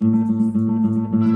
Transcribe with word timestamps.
Thank 0.00 1.24
you. 1.24 1.33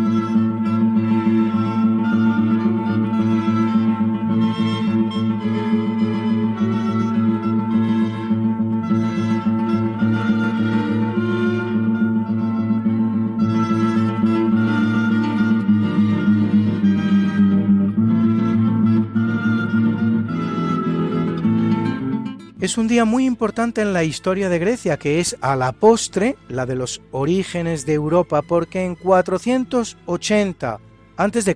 Es 22.68 22.76
un 22.76 22.86
día 22.86 23.06
muy 23.06 23.24
importante 23.24 23.80
en 23.80 23.94
la 23.94 24.04
historia 24.04 24.50
de 24.50 24.58
Grecia, 24.58 24.98
que 24.98 25.20
es 25.20 25.38
a 25.40 25.56
la 25.56 25.72
postre 25.72 26.36
la 26.50 26.66
de 26.66 26.76
los 26.76 27.00
orígenes 27.12 27.86
de 27.86 27.94
Europa, 27.94 28.42
porque 28.42 28.84
en 28.84 28.94
480 28.94 30.78
a.C., 31.16 31.54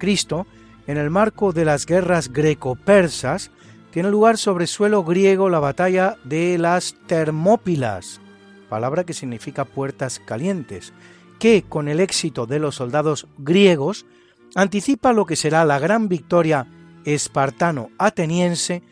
en 0.87 0.97
el 0.97 1.10
marco 1.10 1.53
de 1.53 1.66
las 1.66 1.84
guerras 1.84 2.32
greco-persas, 2.32 3.50
tiene 3.91 4.10
lugar 4.10 4.38
sobre 4.38 4.66
suelo 4.66 5.04
griego 5.04 5.50
la 5.50 5.59
batalla 5.59 6.16
de 6.25 6.56
las 6.56 6.97
Termópilas, 7.06 8.22
palabra 8.70 9.04
que 9.04 9.12
significa 9.12 9.66
puertas 9.66 10.19
calientes, 10.19 10.94
que 11.38 11.62
con 11.69 11.88
el 11.88 12.00
éxito 12.00 12.47
de 12.47 12.58
los 12.58 12.76
soldados 12.76 13.26
griegos 13.37 14.06
anticipa 14.54 15.12
lo 15.12 15.26
que 15.26 15.37
será 15.37 15.66
la 15.66 15.78
gran 15.78 16.08
victoria 16.08 16.66
espartano-ateniense 17.04 18.82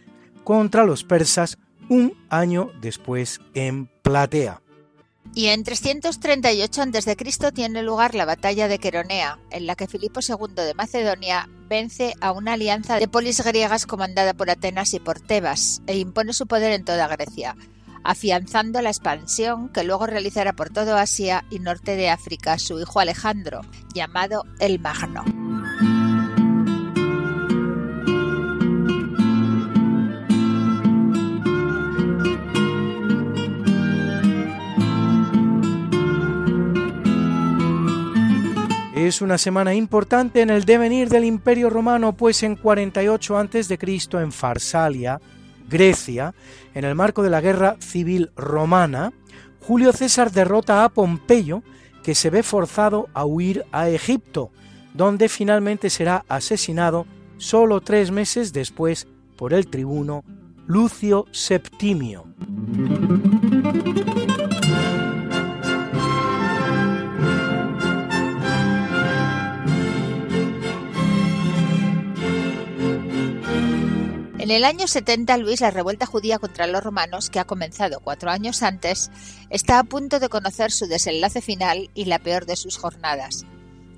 contra 0.44 0.84
los 0.84 1.02
persas 1.02 1.56
un 1.90 2.16
año 2.30 2.70
después 2.80 3.40
en 3.52 3.90
Platea. 4.02 4.62
Y 5.34 5.46
en 5.46 5.62
338 5.62 6.82
a.C. 6.82 7.16
tiene 7.52 7.82
lugar 7.82 8.14
la 8.14 8.24
batalla 8.24 8.68
de 8.68 8.78
Queronea, 8.78 9.38
en 9.50 9.66
la 9.66 9.76
que 9.76 9.86
Filipo 9.86 10.20
II 10.26 10.54
de 10.54 10.74
Macedonia 10.74 11.48
vence 11.68 12.14
a 12.20 12.32
una 12.32 12.54
alianza 12.54 12.98
de 12.98 13.06
polis 13.06 13.44
griegas 13.44 13.86
comandada 13.86 14.34
por 14.34 14.50
Atenas 14.50 14.94
y 14.94 15.00
por 15.00 15.20
Tebas 15.20 15.82
e 15.86 15.98
impone 15.98 16.32
su 16.32 16.46
poder 16.46 16.72
en 16.72 16.84
toda 16.84 17.06
Grecia, 17.06 17.54
afianzando 18.02 18.80
la 18.82 18.90
expansión 18.90 19.68
que 19.68 19.84
luego 19.84 20.06
realizará 20.06 20.52
por 20.52 20.70
todo 20.70 20.96
Asia 20.96 21.44
y 21.50 21.58
norte 21.58 21.96
de 21.96 22.08
África 22.08 22.58
su 22.58 22.80
hijo 22.80 22.98
Alejandro, 22.98 23.60
llamado 23.94 24.44
el 24.58 24.80
Magno. 24.80 25.39
Es 39.06 39.22
una 39.22 39.38
semana 39.38 39.74
importante 39.74 40.42
en 40.42 40.50
el 40.50 40.66
devenir 40.66 41.08
del 41.08 41.24
Imperio 41.24 41.70
Romano, 41.70 42.14
pues 42.14 42.42
en 42.42 42.54
48 42.54 43.38
a.C. 43.38 43.78
en 44.12 44.30
Farsalia, 44.30 45.18
Grecia, 45.70 46.34
en 46.74 46.84
el 46.84 46.94
marco 46.94 47.22
de 47.22 47.30
la 47.30 47.40
Guerra 47.40 47.76
Civil 47.80 48.30
Romana, 48.36 49.14
Julio 49.62 49.94
César 49.94 50.30
derrota 50.30 50.84
a 50.84 50.90
Pompeyo, 50.90 51.62
que 52.02 52.14
se 52.14 52.28
ve 52.28 52.42
forzado 52.42 53.08
a 53.14 53.24
huir 53.24 53.64
a 53.72 53.88
Egipto, 53.88 54.50
donde 54.92 55.30
finalmente 55.30 55.88
será 55.88 56.26
asesinado 56.28 57.06
solo 57.38 57.80
tres 57.80 58.10
meses 58.10 58.52
después 58.52 59.08
por 59.38 59.54
el 59.54 59.68
tribuno 59.68 60.24
Lucio 60.66 61.24
Septimio. 61.30 62.26
En 74.50 74.56
el 74.56 74.64
año 74.64 74.88
70, 74.88 75.36
Luis, 75.36 75.60
la 75.60 75.70
revuelta 75.70 76.06
judía 76.06 76.40
contra 76.40 76.66
los 76.66 76.82
romanos, 76.82 77.30
que 77.30 77.38
ha 77.38 77.44
comenzado 77.44 78.00
cuatro 78.00 78.32
años 78.32 78.64
antes, 78.64 79.08
está 79.48 79.78
a 79.78 79.84
punto 79.84 80.18
de 80.18 80.28
conocer 80.28 80.72
su 80.72 80.88
desenlace 80.88 81.40
final 81.40 81.88
y 81.94 82.06
la 82.06 82.18
peor 82.18 82.46
de 82.46 82.56
sus 82.56 82.76
jornadas. 82.76 83.46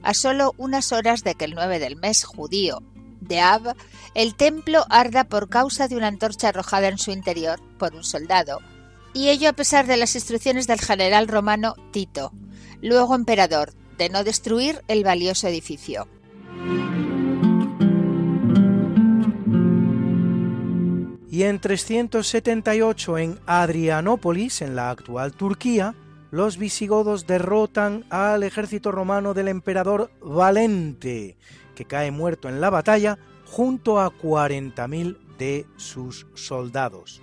A 0.02 0.12
solo 0.12 0.52
unas 0.58 0.92
horas 0.92 1.24
de 1.24 1.36
que 1.36 1.46
el 1.46 1.54
9 1.54 1.78
del 1.78 1.96
mes 1.96 2.24
judío 2.24 2.82
de 3.22 3.40
Ab, 3.40 3.74
el 4.12 4.34
templo 4.34 4.84
arda 4.90 5.24
por 5.24 5.48
causa 5.48 5.88
de 5.88 5.96
una 5.96 6.08
antorcha 6.08 6.50
arrojada 6.50 6.88
en 6.88 6.98
su 6.98 7.12
interior 7.12 7.58
por 7.78 7.94
un 7.94 8.04
soldado, 8.04 8.58
y 9.14 9.30
ello 9.30 9.48
a 9.48 9.54
pesar 9.54 9.86
de 9.86 9.96
las 9.96 10.14
instrucciones 10.14 10.66
del 10.66 10.82
general 10.82 11.28
romano 11.28 11.76
Tito, 11.92 12.30
luego 12.82 13.14
emperador, 13.14 13.72
de 13.96 14.10
no 14.10 14.22
destruir 14.22 14.84
el 14.86 15.02
valioso 15.02 15.48
edificio. 15.48 16.08
Y 21.32 21.44
en 21.44 21.60
378 21.60 23.16
en 23.16 23.38
Adrianópolis, 23.46 24.60
en 24.60 24.76
la 24.76 24.90
actual 24.90 25.32
Turquía, 25.32 25.94
los 26.30 26.58
visigodos 26.58 27.26
derrotan 27.26 28.04
al 28.10 28.42
ejército 28.42 28.92
romano 28.92 29.32
del 29.32 29.48
emperador 29.48 30.10
Valente, 30.20 31.38
que 31.74 31.86
cae 31.86 32.10
muerto 32.10 32.50
en 32.50 32.60
la 32.60 32.68
batalla 32.68 33.18
junto 33.46 33.98
a 33.98 34.12
40.000 34.12 35.16
de 35.38 35.64
sus 35.76 36.26
soldados. 36.34 37.22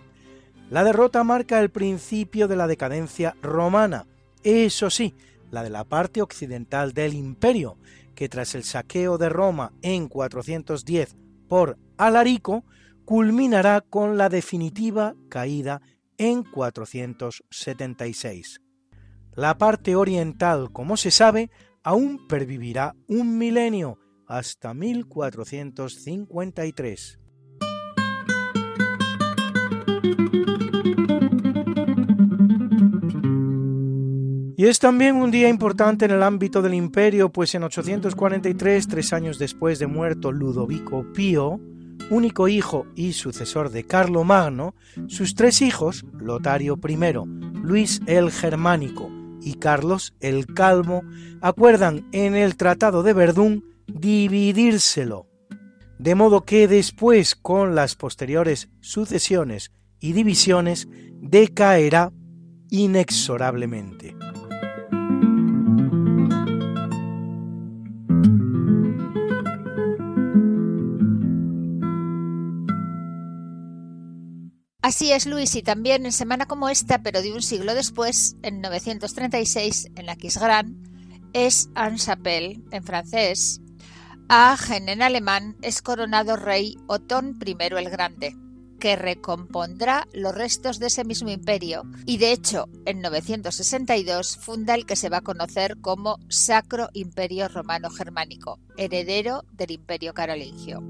La 0.72 0.84
derrota 0.84 1.24
marca 1.24 1.60
el 1.60 1.70
principio 1.70 2.48
de 2.48 2.56
la 2.56 2.66
decadencia 2.66 3.36
romana, 3.44 4.08
eso 4.42 4.90
sí, 4.90 5.14
la 5.52 5.62
de 5.62 5.70
la 5.70 5.84
parte 5.84 6.24
occidental 6.24 6.94
del 6.94 7.14
imperio, 7.14 7.78
que 8.16 8.28
tras 8.28 8.56
el 8.56 8.64
saqueo 8.64 9.20
de 9.20 9.30
Roma 9.30 9.72
en 9.84 10.08
410 10.08 11.16
por 11.48 11.78
Alarico, 11.96 12.64
culminará 13.10 13.82
con 13.82 14.18
la 14.20 14.30
definitiva 14.30 15.16
caída 15.30 15.82
en 16.20 16.44
476. 16.44 18.62
La 19.34 19.58
parte 19.58 19.96
oriental, 19.96 20.72
como 20.72 20.96
se 20.96 21.10
sabe, 21.10 21.50
aún 21.82 22.28
pervivirá 22.28 22.96
un 23.08 23.40
milenio, 23.40 23.98
hasta 24.28 24.76
1453. 24.76 27.20
Y 34.56 34.68
es 34.68 34.78
también 34.78 35.16
un 35.16 35.32
día 35.32 35.50
importante 35.50 36.06
en 36.06 36.12
el 36.12 36.22
ámbito 36.22 36.62
del 36.62 36.76
imperio, 36.76 37.32
pues 37.32 37.56
en 37.56 37.64
843, 37.64 38.88
tres 38.88 39.14
años 39.14 39.40
después 39.40 39.80
de 39.80 39.88
muerto 39.88 40.32
Ludovico 40.32 41.12
Pío, 41.12 41.60
único 42.10 42.48
hijo 42.48 42.86
y 42.96 43.14
sucesor 43.14 43.70
de 43.70 43.86
Carlo 43.86 44.24
Magno, 44.24 44.76
sus 45.08 45.36
tres 45.36 45.62
hijos, 45.62 46.06
Lotario 46.20 46.80
I, 46.88 46.98
Luis 47.62 48.02
el 48.08 48.32
Germánico 48.32 49.10
y 49.42 49.56
Carlos 49.56 50.14
el 50.20 50.46
Calmo, 50.48 51.04
acuerdan 51.42 52.08
en 52.12 52.36
el 52.36 52.56
Tratado 52.56 53.04
de 53.04 53.14
Verdún 53.14 53.66
dividírselo, 53.88 55.28
de 55.98 56.16
modo 56.16 56.46
que 56.46 56.68
después, 56.68 57.36
con 57.36 57.76
las 57.76 57.96
posteriores 57.96 58.70
sucesiones 58.80 59.72
y 60.00 60.14
divisiones, 60.14 60.88
decaerá 61.22 62.12
inexorablemente. 62.70 64.16
Así 74.90 75.12
es, 75.12 75.28
Luis, 75.28 75.54
y 75.54 75.62
también 75.62 76.08
en 76.08 76.12
semana 76.12 76.48
como 76.48 76.68
esta, 76.68 77.04
pero 77.04 77.22
de 77.22 77.32
un 77.32 77.44
siglo 77.44 77.76
después, 77.76 78.38
en 78.42 78.60
936, 78.60 79.90
en 79.96 80.08
la 80.08 80.16
Quisgrán, 80.16 80.82
es 81.32 81.70
Anne-Chapelle, 81.76 82.60
en 82.72 82.84
francés, 82.84 83.62
Aachen, 84.30 84.90
en 84.90 85.04
alemán, 85.04 85.58
es 85.62 85.84
coronado 85.84 86.38
rey 86.38 86.76
Otón 86.88 87.38
I 87.46 87.56
el 87.60 87.90
Grande, 87.92 88.36
que 88.80 88.96
recompondrá 88.96 90.08
los 90.12 90.34
restos 90.34 90.80
de 90.80 90.88
ese 90.88 91.06
mismo 91.06 91.30
imperio 91.30 91.84
y 92.08 92.18
de 92.18 92.32
hecho 92.32 92.68
en 92.86 93.02
962 93.02 94.38
funda 94.38 94.74
el 94.74 94.88
que 94.88 94.96
se 94.96 95.10
va 95.10 95.18
a 95.18 95.22
conocer 95.22 95.80
como 95.82 96.18
Sacro 96.30 96.90
Imperio 96.94 97.48
Romano 97.48 97.92
Germánico, 97.92 98.60
heredero 98.76 99.44
del 99.52 99.70
Imperio 99.70 100.16
Carolingio. 100.16 100.82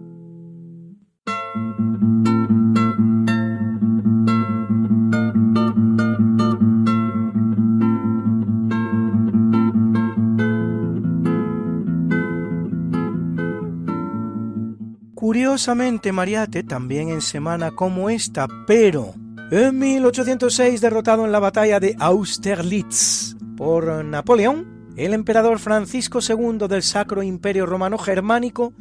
Curiosamente, 15.30 16.12
Mariate, 16.12 16.64
también 16.64 17.10
en 17.10 17.22
semana 17.22 17.70
como 17.70 18.10
esta, 18.10 18.48
pero 18.66 19.14
en 19.52 19.78
1806, 19.78 20.81
derrotado 20.81 21.24
en 21.24 21.31
la 21.31 21.38
batalla 21.38 21.80
de 21.80 21.96
Austerlitz 22.00 23.36
por 23.56 24.04
Napoleón, 24.04 24.90
el 24.98 25.14
emperador 25.14 25.60
Francisco 25.60 26.18
II 26.28 26.68
del 26.68 26.81
Sacro 26.81 27.22
Imperio 27.22 27.68
Romano 27.68 28.00
Germánico 28.00 28.74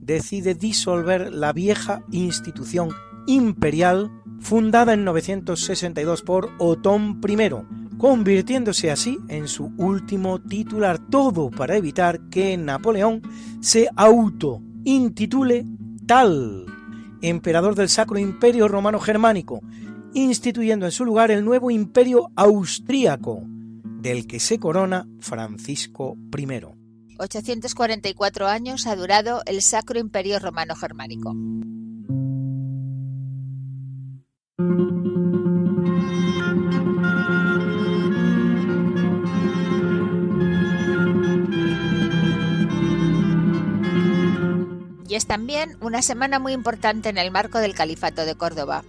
decide 0.00 0.54
disolver 0.54 1.32
la 1.32 1.52
vieja 1.52 2.04
institución 2.12 2.90
imperial 3.26 4.08
fundada 4.38 4.92
en 4.92 5.04
962 5.04 6.22
por 6.22 6.50
Otón 6.58 7.20
I, 7.28 7.98
convirtiéndose 7.98 8.92
así 8.92 9.18
en 9.26 9.48
su 9.48 9.72
último 9.76 10.40
titular, 10.40 11.00
todo 11.00 11.50
para 11.50 11.76
evitar 11.76 12.20
que 12.30 12.56
Napoleón 12.56 13.22
se 13.60 13.88
auto-intitule 13.96 15.66
tal, 16.06 16.66
emperador 17.20 17.74
del 17.74 17.88
Sacro 17.88 18.18
Imperio 18.18 18.68
Romano 18.68 19.00
Germánico, 19.00 19.60
instituyendo 20.14 20.86
en 20.86 20.92
su 20.92 21.04
lugar 21.04 21.30
el 21.30 21.44
nuevo 21.44 21.70
imperio 21.70 22.30
austríaco, 22.36 23.42
del 23.44 24.26
que 24.26 24.40
se 24.40 24.58
corona 24.58 25.08
Francisco 25.18 26.16
I. 26.36 26.60
844 27.18 28.46
años 28.46 28.86
ha 28.86 28.94
durado 28.94 29.42
el 29.46 29.62
Sacro 29.62 29.98
Imperio 29.98 30.38
Romano 30.38 30.76
Germánico. 30.76 31.34
También 45.26 45.76
una 45.80 46.02
semana 46.02 46.38
muy 46.38 46.52
importante 46.52 47.08
en 47.08 47.18
el 47.18 47.30
marco 47.30 47.58
del 47.58 47.74
Califato 47.74 48.24
de 48.24 48.34
Córdoba, 48.34 48.84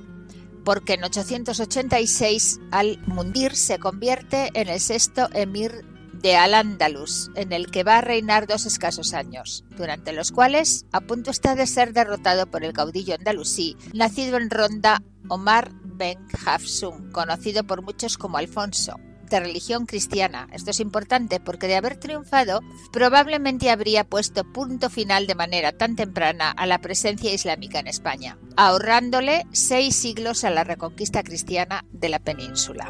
porque 0.64 0.94
en 0.94 1.04
886 1.04 2.60
Al-Mundir 2.72 3.56
se 3.56 3.80
convierte 3.80 4.50
en 4.54 4.68
el 4.68 4.80
sexto 4.80 5.30
emir 5.34 5.86
de 6.22 6.36
Al-Ándalus, 6.36 7.32
en 7.36 7.54
el 7.54 7.70
que 7.72 7.84
va 7.84 8.00
a 8.00 8.02
reinar 8.02 8.48
dos 8.48 8.66
escasos 8.66 9.14
años, 9.14 9.64
durante 9.78 10.14
los 10.14 10.32
cuales 10.32 10.86
a 10.92 11.02
punto 11.02 11.32
está 11.32 11.56
de 11.56 11.68
ser 11.68 11.94
derrotado 11.94 12.48
por 12.48 12.64
el 12.64 12.74
caudillo 12.74 13.16
andalusí, 13.16 13.78
nacido 13.94 14.38
en 14.38 14.50
Ronda, 14.50 15.04
Omar 15.30 15.72
Ben 15.84 16.20
Hafsun, 16.46 17.12
conocido 17.12 17.64
por 17.64 17.82
muchos 17.82 18.18
como 18.18 18.38
Alfonso, 18.38 18.96
de 19.30 19.40
religión 19.40 19.86
cristiana. 19.86 20.48
Esto 20.52 20.72
es 20.72 20.80
importante 20.80 21.40
porque 21.40 21.68
de 21.68 21.76
haber 21.76 21.98
triunfado 21.98 22.62
probablemente 22.92 23.70
habría 23.70 24.04
puesto 24.04 24.44
punto 24.44 24.90
final 24.90 25.28
de 25.28 25.36
manera 25.36 25.72
tan 25.72 25.96
temprana 25.96 26.52
a 26.52 26.66
la 26.66 26.80
presencia 26.80 27.34
islámica 27.34 27.80
en 27.80 27.88
España, 27.88 28.38
ahorrándole 28.56 29.46
seis 29.52 29.96
siglos 29.96 30.44
a 30.44 30.50
la 30.50 30.64
reconquista 30.64 31.24
cristiana 31.24 31.86
de 31.92 32.10
la 32.10 32.20
península. 32.20 32.90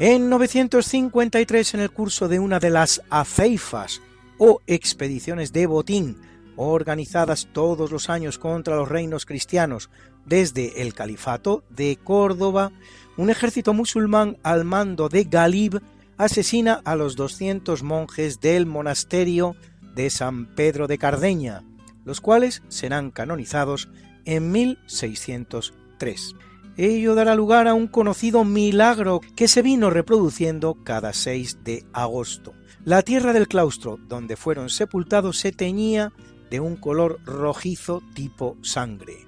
En 0.00 0.30
953, 0.30 1.74
en 1.74 1.80
el 1.80 1.90
curso 1.90 2.28
de 2.28 2.38
una 2.38 2.60
de 2.60 2.70
las 2.70 3.02
aceifas 3.10 4.00
o 4.38 4.62
expediciones 4.68 5.52
de 5.52 5.66
botín 5.66 6.27
organizadas 6.58 7.48
todos 7.52 7.92
los 7.92 8.10
años 8.10 8.38
contra 8.38 8.76
los 8.76 8.88
reinos 8.88 9.24
cristianos 9.24 9.90
desde 10.26 10.82
el 10.82 10.92
califato 10.92 11.64
de 11.70 11.96
Córdoba, 12.02 12.72
un 13.16 13.30
ejército 13.30 13.72
musulmán 13.72 14.36
al 14.42 14.64
mando 14.64 15.08
de 15.08 15.24
Galib 15.24 15.80
asesina 16.18 16.82
a 16.84 16.96
los 16.96 17.16
200 17.16 17.82
monjes 17.82 18.40
del 18.40 18.66
monasterio 18.66 19.54
de 19.94 20.10
San 20.10 20.54
Pedro 20.54 20.88
de 20.88 20.98
Cardeña, 20.98 21.62
los 22.04 22.20
cuales 22.20 22.62
serán 22.68 23.10
canonizados 23.12 23.88
en 24.24 24.50
1603. 24.50 26.34
Ello 26.76 27.14
dará 27.14 27.34
lugar 27.34 27.66
a 27.66 27.74
un 27.74 27.88
conocido 27.88 28.44
milagro 28.44 29.20
que 29.34 29.48
se 29.48 29.62
vino 29.62 29.90
reproduciendo 29.90 30.76
cada 30.84 31.12
6 31.12 31.64
de 31.64 31.84
agosto. 31.92 32.52
La 32.84 33.02
tierra 33.02 33.32
del 33.32 33.48
claustro 33.48 33.98
donde 34.08 34.36
fueron 34.36 34.70
sepultados 34.70 35.38
se 35.38 35.52
teñía 35.52 36.12
de 36.50 36.60
un 36.60 36.76
color 36.76 37.20
rojizo 37.24 38.02
tipo 38.14 38.56
sangre. 38.62 39.26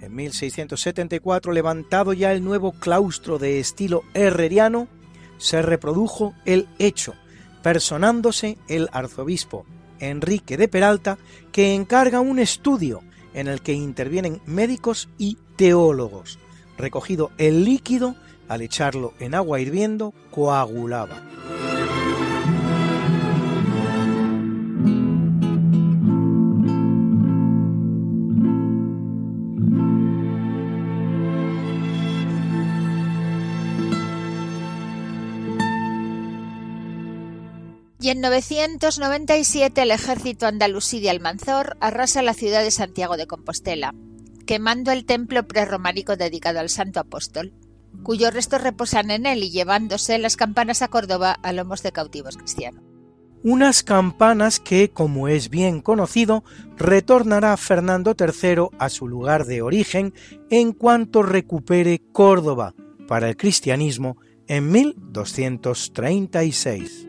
En 0.00 0.14
1674, 0.14 1.52
levantado 1.52 2.12
ya 2.12 2.32
el 2.32 2.42
nuevo 2.42 2.72
claustro 2.72 3.38
de 3.38 3.60
estilo 3.60 4.02
herreriano, 4.14 4.88
se 5.38 5.62
reprodujo 5.62 6.34
el 6.44 6.68
hecho, 6.78 7.14
personándose 7.62 8.58
el 8.68 8.88
arzobispo 8.92 9.66
Enrique 9.98 10.56
de 10.56 10.68
Peralta, 10.68 11.18
que 11.52 11.74
encarga 11.74 12.20
un 12.20 12.38
estudio 12.38 13.02
en 13.34 13.48
el 13.48 13.60
que 13.60 13.72
intervienen 13.72 14.40
médicos 14.46 15.08
y 15.18 15.38
teólogos. 15.56 16.38
Recogido 16.78 17.30
el 17.38 17.64
líquido, 17.64 18.16
al 18.48 18.62
echarlo 18.62 19.12
en 19.20 19.34
agua 19.34 19.60
hirviendo, 19.60 20.14
coagulaba. 20.30 21.22
En 38.10 38.20
997 38.22 39.82
el 39.82 39.92
ejército 39.92 40.48
andalusí 40.48 40.98
de 40.98 41.10
Almanzor 41.10 41.76
arrasa 41.80 42.22
la 42.22 42.34
ciudad 42.34 42.64
de 42.64 42.72
Santiago 42.72 43.16
de 43.16 43.28
Compostela, 43.28 43.94
quemando 44.46 44.90
el 44.90 45.04
templo 45.04 45.46
prerrománico 45.46 46.16
dedicado 46.16 46.58
al 46.58 46.70
Santo 46.70 46.98
Apóstol, 46.98 47.52
cuyos 48.02 48.34
restos 48.34 48.64
reposan 48.64 49.12
en 49.12 49.26
él 49.26 49.44
y 49.44 49.50
llevándose 49.50 50.18
las 50.18 50.34
campanas 50.34 50.82
a 50.82 50.88
Córdoba 50.88 51.38
a 51.40 51.52
lomos 51.52 51.84
de 51.84 51.92
cautivos 51.92 52.36
cristianos. 52.36 52.82
Unas 53.44 53.84
campanas 53.84 54.58
que, 54.58 54.90
como 54.90 55.28
es 55.28 55.48
bien 55.48 55.80
conocido, 55.80 56.42
retornará 56.78 57.56
Fernando 57.56 58.16
III 58.18 58.70
a 58.80 58.88
su 58.88 59.06
lugar 59.06 59.46
de 59.46 59.62
origen 59.62 60.14
en 60.50 60.72
cuanto 60.72 61.22
recupere 61.22 62.02
Córdoba 62.10 62.74
para 63.06 63.28
el 63.28 63.36
cristianismo 63.36 64.16
en 64.48 64.72
1236. 64.72 67.06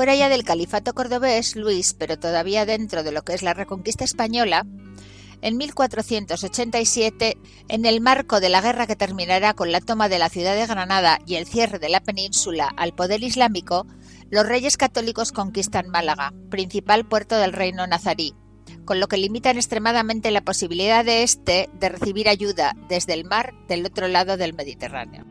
Fuera 0.00 0.16
ya 0.16 0.30
del 0.30 0.44
califato 0.44 0.94
cordobés, 0.94 1.56
Luis, 1.56 1.92
pero 1.92 2.18
todavía 2.18 2.64
dentro 2.64 3.02
de 3.02 3.12
lo 3.12 3.20
que 3.20 3.34
es 3.34 3.42
la 3.42 3.52
reconquista 3.52 4.02
española, 4.02 4.64
en 5.42 5.58
1487, 5.58 7.36
en 7.68 7.84
el 7.84 8.00
marco 8.00 8.40
de 8.40 8.48
la 8.48 8.62
guerra 8.62 8.86
que 8.86 8.96
terminará 8.96 9.52
con 9.52 9.72
la 9.72 9.82
toma 9.82 10.08
de 10.08 10.18
la 10.18 10.30
ciudad 10.30 10.56
de 10.56 10.66
Granada 10.66 11.18
y 11.26 11.34
el 11.34 11.46
cierre 11.46 11.78
de 11.78 11.90
la 11.90 12.00
península 12.00 12.72
al 12.78 12.94
poder 12.94 13.22
islámico, 13.22 13.86
los 14.30 14.46
reyes 14.46 14.78
católicos 14.78 15.32
conquistan 15.32 15.90
Málaga, 15.90 16.32
principal 16.48 17.06
puerto 17.06 17.36
del 17.36 17.52
reino 17.52 17.86
nazarí, 17.86 18.32
con 18.86 19.00
lo 19.00 19.06
que 19.06 19.18
limitan 19.18 19.58
extremadamente 19.58 20.30
la 20.30 20.40
posibilidad 20.40 21.04
de 21.04 21.24
éste 21.24 21.68
de 21.74 21.90
recibir 21.90 22.30
ayuda 22.30 22.74
desde 22.88 23.12
el 23.12 23.26
mar 23.26 23.52
del 23.68 23.84
otro 23.84 24.08
lado 24.08 24.38
del 24.38 24.54
Mediterráneo. 24.54 25.26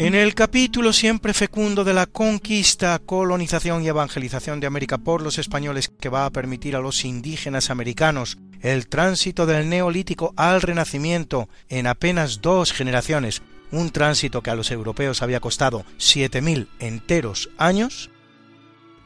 En 0.00 0.14
el 0.14 0.34
capítulo 0.34 0.94
siempre 0.94 1.34
fecundo 1.34 1.84
de 1.84 1.92
la 1.92 2.06
conquista, 2.06 2.98
colonización 3.00 3.84
y 3.84 3.88
evangelización 3.88 4.58
de 4.58 4.66
América 4.66 4.96
por 4.96 5.20
los 5.20 5.36
españoles 5.36 5.90
que 6.00 6.08
va 6.08 6.24
a 6.24 6.30
permitir 6.30 6.74
a 6.74 6.80
los 6.80 7.04
indígenas 7.04 7.68
americanos 7.68 8.38
el 8.62 8.88
tránsito 8.88 9.44
del 9.44 9.68
neolítico 9.68 10.32
al 10.36 10.62
renacimiento 10.62 11.50
en 11.68 11.86
apenas 11.86 12.40
dos 12.40 12.72
generaciones, 12.72 13.42
un 13.72 13.90
tránsito 13.90 14.40
que 14.40 14.48
a 14.48 14.54
los 14.54 14.70
europeos 14.70 15.20
había 15.20 15.38
costado 15.38 15.84
7.000 15.98 16.68
enteros 16.78 17.50
años, 17.58 18.08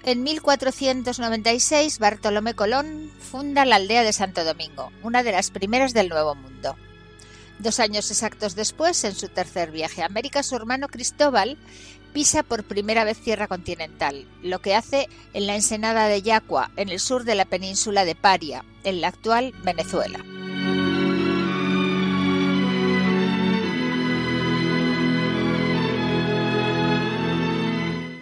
en 0.05 0.23
1496 0.23 1.99
Bartolomé 1.99 2.55
Colón 2.55 3.11
funda 3.19 3.65
la 3.65 3.77
aldea 3.77 4.05
de 4.05 4.13
Santo 4.13 4.45
Domingo, 4.45 4.93
una 5.03 5.25
de 5.25 5.33
las 5.33 5.51
primeras 5.51 5.93
del 5.93 6.09
Nuevo 6.09 6.37
Mundo. 6.37 6.77
Dos 7.59 7.81
años 7.81 8.11
exactos 8.11 8.55
después, 8.57 9.05
en 9.05 9.15
su 9.15 9.29
tercer 9.29 9.71
viaje 9.71 10.03
a 10.03 10.07
América, 10.07 10.43
su 10.43 10.57
hermano 10.57 10.89
Cristóbal 10.89 11.57
pisa 12.15 12.45
por 12.45 12.63
primera 12.63 13.05
vez 13.05 13.19
tierra 13.19 13.49
continental, 13.49 14.25
lo 14.41 14.61
que 14.61 14.75
hace 14.77 15.09
en 15.33 15.49
la 15.49 15.57
ensenada 15.57 16.07
de 16.07 16.23
Yacua, 16.23 16.71
en 16.77 16.89
el 16.89 17.01
sur 17.01 17.25
de 17.25 17.35
la 17.35 17.45
península 17.45 18.05
de 18.05 18.15
Paria, 18.15 18.65
en 18.85 19.01
la 19.01 19.09
actual 19.09 19.53
Venezuela. 19.65 20.21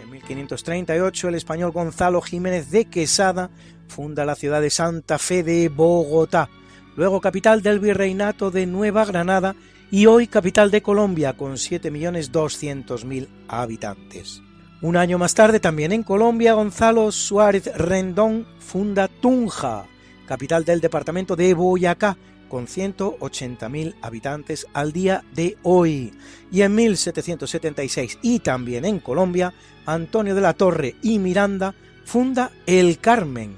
En 0.01 0.09
1538 0.09 1.27
el 1.27 1.35
español 1.35 1.71
Gonzalo 1.71 2.19
Jiménez 2.21 2.71
de 2.71 2.85
Quesada 2.85 3.51
funda 3.87 4.25
la 4.25 4.35
ciudad 4.35 4.59
de 4.59 4.71
Santa 4.71 5.19
Fe 5.19 5.43
de 5.43 5.69
Bogotá, 5.69 6.49
luego 6.95 7.21
capital 7.21 7.61
del 7.61 7.79
virreinato 7.79 8.51
de 8.51 8.65
Nueva 8.65 9.05
Granada 9.05 9.55
y 9.91 10.05
hoy 10.05 10.27
capital 10.27 10.71
de 10.71 10.81
Colombia 10.81 11.33
con 11.33 11.53
7.200.000 11.53 13.27
habitantes. 13.47 14.41
Un 14.81 14.97
año 14.97 15.17
más 15.17 15.33
tarde, 15.33 15.59
también 15.59 15.91
en 15.93 16.03
Colombia, 16.03 16.55
Gonzalo 16.55 17.11
Suárez 17.11 17.71
Rendón 17.77 18.45
funda 18.59 19.07
Tunja, 19.07 19.85
capital 20.25 20.65
del 20.65 20.81
departamento 20.81 21.35
de 21.35 21.53
Boyacá, 21.53 22.17
con 22.49 22.67
180.000 22.67 23.95
habitantes 24.01 24.67
al 24.73 24.91
día 24.91 25.23
de 25.33 25.57
hoy. 25.63 26.11
Y 26.51 26.63
en 26.63 26.75
1776, 26.75 28.19
y 28.21 28.39
también 28.39 28.85
en 28.85 28.99
Colombia, 28.99 29.53
Antonio 29.85 30.35
de 30.35 30.41
la 30.41 30.53
Torre 30.53 30.95
y 31.01 31.17
Miranda 31.17 31.73
funda 32.03 32.51
El 32.65 32.99
Carmen, 32.99 33.57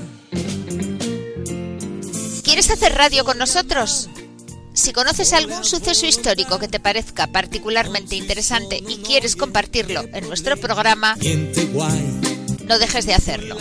¿Quieres 2.51 2.69
hacer 2.69 2.93
radio 2.95 3.23
con 3.23 3.37
nosotros? 3.37 4.09
Si 4.73 4.91
conoces 4.91 5.31
algún 5.31 5.63
suceso 5.63 6.05
histórico 6.05 6.59
que 6.59 6.67
te 6.67 6.81
parezca 6.81 7.27
particularmente 7.27 8.17
interesante 8.17 8.83
y 8.85 8.97
quieres 8.97 9.37
compartirlo 9.37 10.03
en 10.11 10.27
nuestro 10.27 10.57
programa, 10.57 11.15
no 12.65 12.77
dejes 12.77 13.05
de 13.05 13.13
hacerlo. 13.13 13.55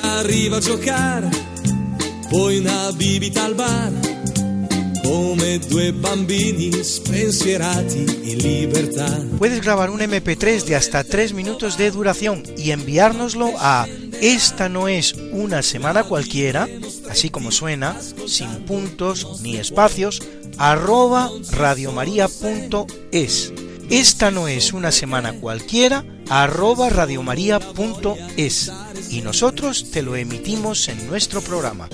Puedes 9.38 9.62
grabar 9.62 9.90
un 9.90 10.00
MP3 10.00 10.64
de 10.64 10.74
hasta 10.74 11.04
3 11.04 11.32
minutos 11.32 11.78
de 11.78 11.92
duración 11.92 12.42
y 12.56 12.72
enviárnoslo 12.72 13.52
a 13.56 13.86
esta 14.20 14.68
no 14.68 14.86
es 14.86 15.14
una 15.32 15.62
semana 15.62 16.04
cualquiera, 16.04 16.68
así 17.10 17.30
como 17.30 17.50
suena, 17.50 17.96
sin 18.26 18.64
puntos 18.64 19.40
ni 19.42 19.56
espacios, 19.56 20.22
arroba 20.58 21.30
radiomaria.es. 21.52 23.52
Esta 23.90 24.30
no 24.30 24.46
es 24.46 24.72
una 24.72 24.92
semana 24.92 25.32
cualquiera, 25.32 26.04
arroba 26.28 26.90
radiomaria.es. 26.90 28.72
Y 29.10 29.22
nosotros 29.22 29.90
te 29.90 30.02
lo 30.02 30.14
emitimos 30.14 30.88
en 30.88 31.08
nuestro 31.08 31.40
programa. 31.40 31.88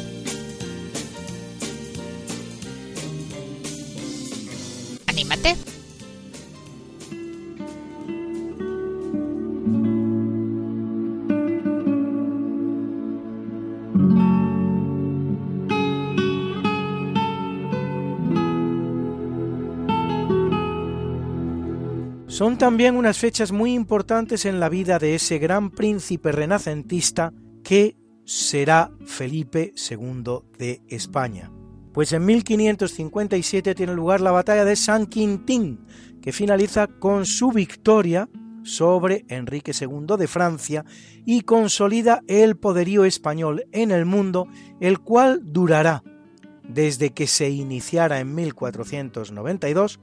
Son 22.47 22.59
también 22.59 22.95
unas 22.95 23.19
fechas 23.19 23.51
muy 23.51 23.75
importantes 23.75 24.45
en 24.45 24.61
la 24.61 24.69
vida 24.69 25.01
de 25.01 25.17
ese 25.17 25.39
gran 25.39 25.69
príncipe 25.69 26.31
renacentista 26.31 27.33
que 27.65 27.97
será 28.25 28.93
Felipe 29.05 29.75
II 29.91 30.43
de 30.57 30.81
España. 30.87 31.51
Pues 31.93 32.13
en 32.13 32.25
1557 32.25 33.75
tiene 33.75 33.95
lugar 33.95 34.21
la 34.21 34.31
batalla 34.31 34.65
de 34.65 34.77
San 34.77 35.07
Quintín, 35.07 35.87
que 36.23 36.31
finaliza 36.31 36.87
con 36.87 37.27
su 37.27 37.51
victoria 37.51 38.29
sobre 38.63 39.25
Enrique 39.27 39.73
II 39.73 40.17
de 40.17 40.29
Francia 40.29 40.85
y 41.25 41.41
consolida 41.41 42.23
el 42.29 42.57
poderío 42.57 43.05
español 43.05 43.65
en 43.73 43.91
el 43.91 44.05
mundo, 44.05 44.47
el 44.79 45.01
cual 45.01 45.41
durará 45.43 46.05
desde 46.63 47.11
que 47.11 47.27
se 47.27 47.51
iniciara 47.51 48.21
en 48.21 48.37
1492 48.37 49.99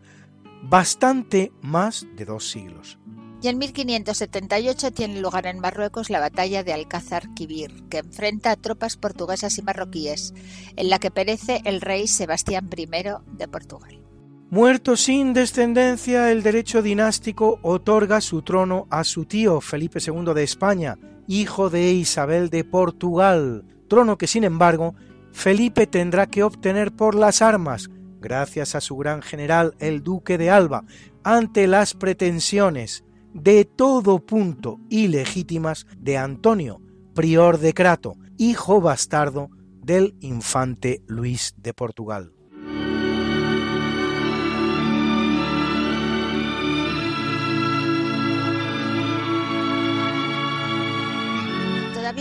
bastante 0.63 1.51
más 1.61 2.07
de 2.15 2.25
dos 2.25 2.49
siglos. 2.49 2.97
Y 3.41 3.49
en 3.49 3.57
1578 3.57 4.91
tiene 4.91 5.19
lugar 5.19 5.47
en 5.47 5.59
Marruecos 5.59 6.09
la 6.09 6.21
batalla 6.21 6.63
de 6.63 6.71
Alcázar 6.71 7.33
Quibir, 7.33 7.83
que 7.89 7.97
enfrenta 7.97 8.51
a 8.51 8.55
tropas 8.55 8.95
portuguesas 8.95 9.57
y 9.57 9.61
marroquíes, 9.61 10.33
en 10.77 10.89
la 10.89 10.97
que 10.97 11.11
perece 11.11 11.61
el 11.65 11.81
rey 11.81 12.07
Sebastián 12.07 12.69
I 12.75 12.87
de 13.37 13.47
Portugal. 13.49 13.99
Muerto 14.49 14.95
sin 14.95 15.33
descendencia, 15.33 16.31
el 16.31 16.41
derecho 16.41 16.81
dinástico 16.81 17.59
otorga 17.63 18.21
su 18.21 18.43
trono 18.43 18.87
a 18.89 19.03
su 19.03 19.25
tío 19.25 19.59
Felipe 19.59 19.99
II 19.99 20.33
de 20.33 20.43
España, 20.43 20.97
hijo 21.27 21.69
de 21.69 21.91
Isabel 21.91 22.49
de 22.49 22.63
Portugal, 22.63 23.65
trono 23.89 24.17
que 24.17 24.27
sin 24.27 24.45
embargo 24.45 24.95
Felipe 25.33 25.87
tendrá 25.87 26.27
que 26.27 26.43
obtener 26.43 26.93
por 26.93 27.15
las 27.15 27.41
armas, 27.41 27.89
gracias 28.23 28.73
a 28.73 28.81
su 28.81 28.95
gran 28.95 29.21
general 29.21 29.75
el 29.77 30.01
duque 30.01 30.39
de 30.39 30.49
Alba, 30.49 30.85
ante 31.23 31.67
las 31.67 31.93
pretensiones 31.93 33.03
de 33.33 33.65
todo 33.65 34.19
punto 34.25 34.79
ilegítimas 34.89 35.85
de 35.97 36.17
Antonio, 36.17 36.81
prior 37.13 37.59
de 37.59 37.73
Crato, 37.73 38.15
hijo 38.37 38.81
bastardo 38.81 39.49
del 39.83 40.15
infante 40.21 41.03
Luis 41.05 41.53
de 41.57 41.73
Portugal. 41.73 42.31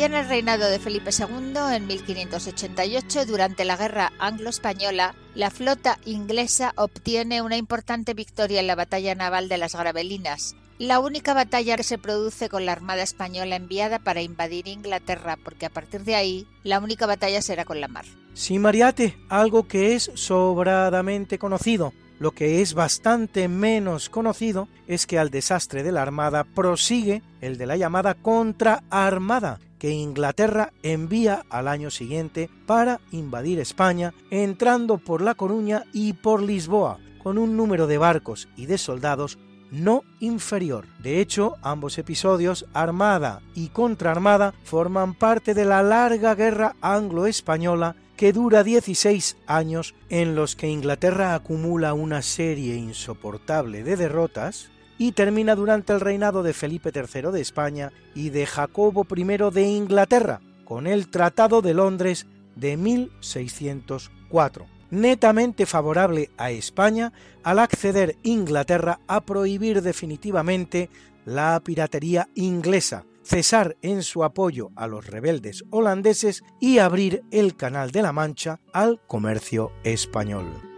En 0.02 0.14
el 0.14 0.26
reinado 0.26 0.68
de 0.68 0.80
Felipe 0.80 1.10
II, 1.16 1.54
en 1.76 1.86
1588, 1.86 3.24
durante 3.24 3.64
la 3.64 3.76
Guerra 3.76 4.12
Anglo-Española, 4.18 5.14
la 5.36 5.48
flota 5.48 6.00
inglesa 6.04 6.72
obtiene 6.74 7.40
una 7.40 7.56
importante 7.56 8.12
victoria 8.12 8.58
en 8.58 8.66
la 8.66 8.74
batalla 8.74 9.14
naval 9.14 9.48
de 9.48 9.58
las 9.58 9.76
Gravelinas, 9.76 10.56
la 10.80 10.98
única 10.98 11.34
batalla 11.34 11.76
que 11.76 11.84
se 11.84 11.98
produce 11.98 12.48
con 12.48 12.66
la 12.66 12.72
Armada 12.72 13.04
Española 13.04 13.54
enviada 13.54 14.00
para 14.00 14.22
invadir 14.22 14.66
Inglaterra, 14.66 15.38
porque 15.44 15.66
a 15.66 15.70
partir 15.70 16.02
de 16.02 16.16
ahí 16.16 16.48
la 16.64 16.80
única 16.80 17.06
batalla 17.06 17.40
será 17.40 17.64
con 17.64 17.80
la 17.80 17.86
mar. 17.86 18.04
Sí, 18.34 18.58
Mariate, 18.58 19.16
algo 19.28 19.68
que 19.68 19.94
es 19.94 20.10
sobradamente 20.14 21.38
conocido. 21.38 21.92
Lo 22.18 22.32
que 22.32 22.60
es 22.60 22.74
bastante 22.74 23.48
menos 23.48 24.08
conocido 24.08 24.68
es 24.88 25.06
que 25.06 25.18
al 25.18 25.30
desastre 25.30 25.82
de 25.82 25.92
la 25.92 26.02
Armada 26.02 26.42
prosigue 26.42 27.22
el 27.40 27.56
de 27.58 27.66
la 27.66 27.76
llamada 27.76 28.14
contraarmada, 28.14 29.58
que 29.82 29.90
Inglaterra 29.90 30.72
envía 30.84 31.44
al 31.50 31.66
año 31.66 31.90
siguiente 31.90 32.48
para 32.66 33.00
invadir 33.10 33.58
España, 33.58 34.14
entrando 34.30 34.98
por 34.98 35.22
La 35.22 35.34
Coruña 35.34 35.82
y 35.92 36.12
por 36.12 36.40
Lisboa, 36.40 37.00
con 37.20 37.36
un 37.36 37.56
número 37.56 37.88
de 37.88 37.98
barcos 37.98 38.48
y 38.56 38.66
de 38.66 38.78
soldados 38.78 39.40
no 39.72 40.04
inferior. 40.20 40.86
De 41.02 41.20
hecho, 41.20 41.56
ambos 41.62 41.98
episodios, 41.98 42.64
Armada 42.72 43.42
y 43.56 43.70
Contraarmada, 43.70 44.54
forman 44.62 45.14
parte 45.14 45.52
de 45.52 45.64
la 45.64 45.82
larga 45.82 46.36
guerra 46.36 46.76
anglo-española 46.80 47.96
que 48.16 48.32
dura 48.32 48.62
16 48.62 49.36
años 49.48 49.96
en 50.10 50.36
los 50.36 50.54
que 50.54 50.68
Inglaterra 50.68 51.34
acumula 51.34 51.92
una 51.92 52.22
serie 52.22 52.76
insoportable 52.76 53.82
de 53.82 53.96
derrotas 53.96 54.71
y 55.02 55.10
termina 55.10 55.56
durante 55.56 55.92
el 55.92 55.98
reinado 55.98 56.44
de 56.44 56.52
Felipe 56.52 56.92
III 56.94 57.32
de 57.32 57.40
España 57.40 57.90
y 58.14 58.30
de 58.30 58.46
Jacobo 58.46 59.04
I 59.12 59.24
de 59.52 59.62
Inglaterra, 59.64 60.40
con 60.64 60.86
el 60.86 61.08
Tratado 61.08 61.60
de 61.60 61.74
Londres 61.74 62.28
de 62.54 62.76
1604, 62.76 64.66
netamente 64.90 65.66
favorable 65.66 66.30
a 66.36 66.52
España 66.52 67.12
al 67.42 67.58
acceder 67.58 68.16
Inglaterra 68.22 69.00
a 69.08 69.22
prohibir 69.22 69.82
definitivamente 69.82 70.88
la 71.24 71.60
piratería 71.64 72.28
inglesa, 72.36 73.04
cesar 73.24 73.76
en 73.82 74.04
su 74.04 74.22
apoyo 74.22 74.70
a 74.76 74.86
los 74.86 75.08
rebeldes 75.08 75.64
holandeses 75.70 76.44
y 76.60 76.78
abrir 76.78 77.24
el 77.32 77.56
Canal 77.56 77.90
de 77.90 78.02
la 78.02 78.12
Mancha 78.12 78.60
al 78.72 79.00
comercio 79.08 79.72
español. 79.82 80.71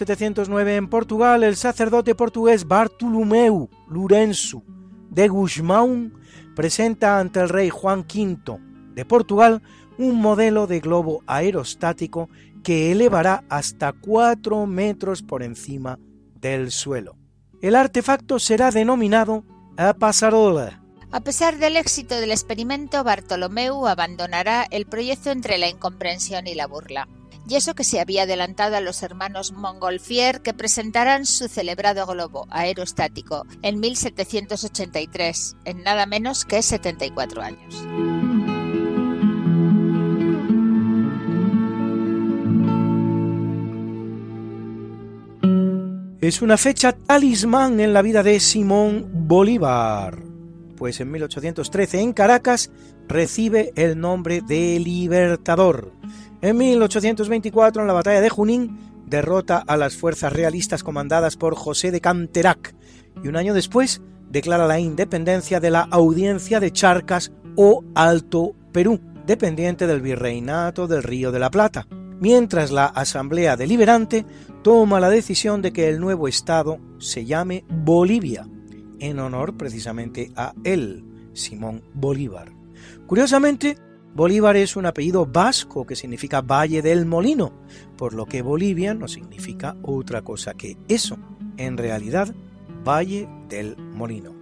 1709 0.00 0.76
en 0.76 0.88
Portugal, 0.88 1.42
el 1.42 1.56
sacerdote 1.56 2.14
portugués 2.14 2.66
Bartolomeu 2.66 3.70
Lourenço 3.88 4.62
de 5.10 5.26
Guzmão 5.28 6.12
presenta 6.54 7.18
ante 7.18 7.40
el 7.40 7.48
rey 7.48 7.70
Juan 7.70 8.00
V 8.00 8.58
de 8.94 9.04
Portugal 9.04 9.62
un 9.96 10.20
modelo 10.20 10.66
de 10.66 10.80
globo 10.80 11.22
aerostático 11.26 12.28
que 12.62 12.92
elevará 12.92 13.44
hasta 13.48 13.92
4 13.92 14.66
metros 14.66 15.22
por 15.22 15.42
encima 15.42 15.98
del 16.34 16.70
suelo. 16.70 17.16
El 17.62 17.74
artefacto 17.74 18.38
será 18.38 18.70
denominado 18.70 19.44
a 19.78 19.94
Pasarola. 19.94 20.82
A 21.10 21.20
pesar 21.20 21.56
del 21.58 21.76
éxito 21.76 22.16
del 22.16 22.32
experimento, 22.32 23.02
Bartolomeu 23.02 23.86
abandonará 23.86 24.66
el 24.70 24.84
proyecto 24.84 25.30
entre 25.30 25.56
la 25.56 25.68
incomprensión 25.68 26.46
y 26.46 26.54
la 26.54 26.66
burla. 26.66 27.08
Y 27.48 27.54
eso 27.54 27.74
que 27.74 27.84
se 27.84 28.00
había 28.00 28.22
adelantado 28.22 28.76
a 28.76 28.80
los 28.80 29.02
hermanos 29.02 29.52
Montgolfier 29.52 30.42
que 30.42 30.52
presentarán 30.52 31.26
su 31.26 31.48
celebrado 31.48 32.06
globo 32.06 32.46
aerostático 32.50 33.46
en 33.62 33.78
1783, 33.78 35.56
en 35.64 35.82
nada 35.82 36.06
menos 36.06 36.44
que 36.44 36.60
74 36.60 37.42
años. 37.42 37.86
Es 46.20 46.42
una 46.42 46.56
fecha 46.56 46.90
talismán 46.92 47.78
en 47.78 47.92
la 47.92 48.02
vida 48.02 48.24
de 48.24 48.40
Simón 48.40 49.06
Bolívar, 49.12 50.18
pues 50.76 50.98
en 51.00 51.12
1813 51.12 52.00
en 52.00 52.12
Caracas 52.12 52.72
recibe 53.06 53.72
el 53.76 54.00
nombre 54.00 54.40
de 54.40 54.80
Libertador. 54.80 55.92
En 56.42 56.56
1824 56.56 57.82
en 57.82 57.88
la 57.88 57.94
batalla 57.94 58.20
de 58.20 58.28
Junín 58.28 58.78
derrota 59.06 59.62
a 59.66 59.76
las 59.76 59.96
fuerzas 59.96 60.32
realistas 60.32 60.82
comandadas 60.82 61.36
por 61.36 61.54
José 61.54 61.90
de 61.90 62.00
Canterac 62.00 62.74
y 63.22 63.28
un 63.28 63.36
año 63.36 63.54
después 63.54 64.02
declara 64.30 64.66
la 64.66 64.80
independencia 64.80 65.60
de 65.60 65.70
la 65.70 65.88
Audiencia 65.90 66.60
de 66.60 66.72
Charcas 66.72 67.32
o 67.56 67.84
Alto 67.94 68.54
Perú, 68.72 69.00
dependiente 69.26 69.86
del 69.86 70.00
Virreinato 70.00 70.86
del 70.86 71.02
Río 71.02 71.32
de 71.32 71.38
la 71.38 71.50
Plata 71.50 71.86
mientras 72.20 72.70
la 72.70 72.86
Asamblea 72.86 73.56
Deliberante 73.56 74.24
toma 74.62 75.00
la 75.00 75.10
decisión 75.10 75.62
de 75.62 75.72
que 75.72 75.88
el 75.88 76.00
nuevo 76.00 76.28
Estado 76.28 76.78
se 76.98 77.24
llame 77.24 77.64
Bolivia, 77.68 78.48
en 78.98 79.18
honor 79.18 79.56
precisamente 79.56 80.32
a 80.36 80.54
él, 80.64 81.04
Simón 81.34 81.82
Bolívar. 81.94 82.52
Curiosamente, 83.06 83.78
Bolívar 84.16 84.56
es 84.56 84.76
un 84.76 84.86
apellido 84.86 85.26
vasco 85.26 85.84
que 85.84 85.94
significa 85.94 86.40
Valle 86.40 86.80
del 86.80 87.04
Molino, 87.04 87.52
por 87.98 88.14
lo 88.14 88.24
que 88.24 88.40
Bolivia 88.40 88.94
no 88.94 89.08
significa 89.08 89.76
otra 89.82 90.22
cosa 90.22 90.54
que 90.54 90.78
eso, 90.88 91.18
en 91.58 91.76
realidad, 91.76 92.34
Valle 92.82 93.28
del 93.50 93.76
Molino. 93.76 94.34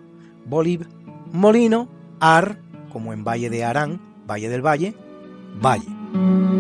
Bolívar, 0.47 0.87
Molino, 1.33 1.89
Ar, 2.21 2.61
como 2.93 3.13
en 3.13 3.25
Valle 3.25 3.51
de 3.51 3.65
Arán, 3.65 4.01
Valle 4.31 4.49
del 4.49 4.65
Valle, 4.65 4.95
Valle. 5.61 6.54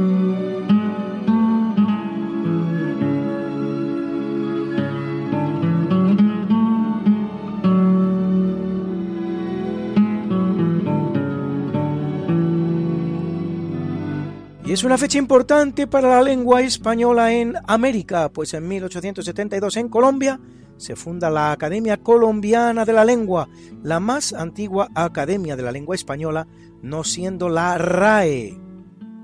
Es 14.74 14.82
una 14.82 14.98
fecha 14.98 15.18
importante 15.18 15.86
para 15.86 16.08
la 16.08 16.20
lengua 16.20 16.60
española 16.60 17.32
en 17.32 17.54
América, 17.68 18.28
pues 18.28 18.54
en 18.54 18.66
1872 18.66 19.76
en 19.76 19.88
Colombia 19.88 20.40
se 20.78 20.96
funda 20.96 21.30
la 21.30 21.52
Academia 21.52 21.98
Colombiana 21.98 22.84
de 22.84 22.92
la 22.92 23.04
Lengua, 23.04 23.48
la 23.84 24.00
más 24.00 24.32
antigua 24.32 24.88
academia 24.96 25.54
de 25.54 25.62
la 25.62 25.70
lengua 25.70 25.94
española, 25.94 26.48
no 26.82 27.04
siendo 27.04 27.48
la 27.48 27.78
RAE, 27.78 28.58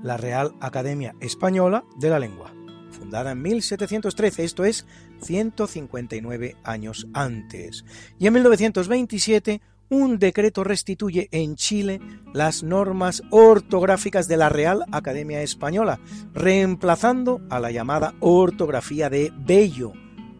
la 0.01 0.15
Real 0.15 0.53
Academia 0.61 1.15
Española 1.19 1.83
de 1.97 2.09
la 2.09 2.19
Lengua, 2.19 2.53
fundada 2.89 3.31
en 3.31 3.41
1713, 3.41 4.45
esto 4.45 4.63
es 4.63 4.87
159 5.21 6.55
años 6.63 7.09
antes. 7.13 7.83
Y 8.17 8.27
en 8.27 8.33
1927 8.35 9.61
un 9.91 10.17
decreto 10.17 10.63
restituye 10.63 11.29
en 11.31 11.55
Chile 11.55 12.01
las 12.33 12.63
normas 12.63 13.21
ortográficas 13.29 14.29
de 14.29 14.37
la 14.37 14.49
Real 14.49 14.85
Academia 14.91 15.43
Española, 15.43 15.99
reemplazando 16.33 17.41
a 17.49 17.59
la 17.59 17.69
llamada 17.71 18.13
ortografía 18.21 19.09
de 19.09 19.33
Bello, 19.37 19.91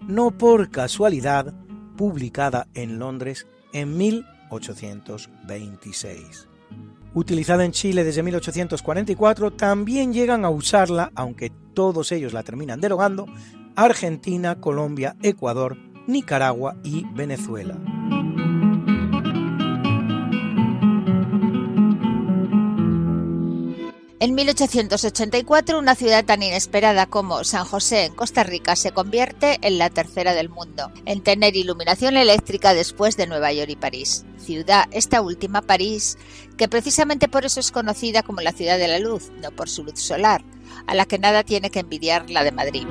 no 0.08 0.32
por 0.32 0.72
casualidad, 0.72 1.54
publicada 1.98 2.70
en 2.74 2.98
Londres 2.98 3.46
en 3.74 3.98
1826. 3.98 6.48
Utilizada 7.14 7.66
en 7.66 7.74
Chile 7.74 8.06
desde 8.06 8.24
1844, 8.24 9.52
también 9.52 10.14
llegan 10.14 10.46
a 10.46 10.50
usarla, 10.50 11.12
aunque 11.14 11.52
todos 11.74 12.14
ellos 12.14 12.32
la 12.32 12.44
terminan 12.44 12.80
derogando, 12.80 13.26
Argentina, 13.76 14.62
Colombia, 14.62 15.18
Ecuador, 15.22 15.76
Nicaragua 16.08 16.78
y 16.84 17.06
Venezuela. 17.14 18.01
En 24.22 24.36
1884, 24.36 25.80
una 25.80 25.96
ciudad 25.96 26.24
tan 26.24 26.44
inesperada 26.44 27.08
como 27.08 27.44
San 27.44 27.66
José 27.66 28.06
en 28.06 28.14
Costa 28.14 28.44
Rica 28.44 28.76
se 28.76 28.92
convierte 28.92 29.58
en 29.64 29.80
la 29.80 29.90
tercera 29.90 30.36
del 30.36 30.48
mundo, 30.48 30.92
en 31.08 31.24
tener 31.24 31.56
iluminación 31.56 32.16
eléctrica 32.16 32.76
después 32.76 33.18
de 33.18 33.26
Nueva 33.26 33.52
York 33.52 33.72
y 33.72 33.76
París. 33.76 34.24
Ciudad, 34.38 34.86
esta 34.92 35.22
última 35.22 35.64
París, 35.64 36.20
que 36.56 36.68
precisamente 36.68 37.30
por 37.30 37.46
eso 37.46 37.60
es 37.60 37.72
conocida 37.72 38.22
como 38.22 38.42
la 38.42 38.52
ciudad 38.52 38.78
de 38.78 38.90
la 38.90 39.00
luz, 39.00 39.32
no 39.42 39.50
por 39.50 39.70
su 39.70 39.84
luz 39.84 40.00
solar, 40.00 40.44
a 40.86 40.94
la 40.94 41.08
que 41.08 41.18
nada 41.18 41.44
tiene 41.44 41.72
que 41.72 41.80
envidiar 41.80 42.30
la 42.30 42.44
de 42.44 42.52
Madrid. 42.52 42.86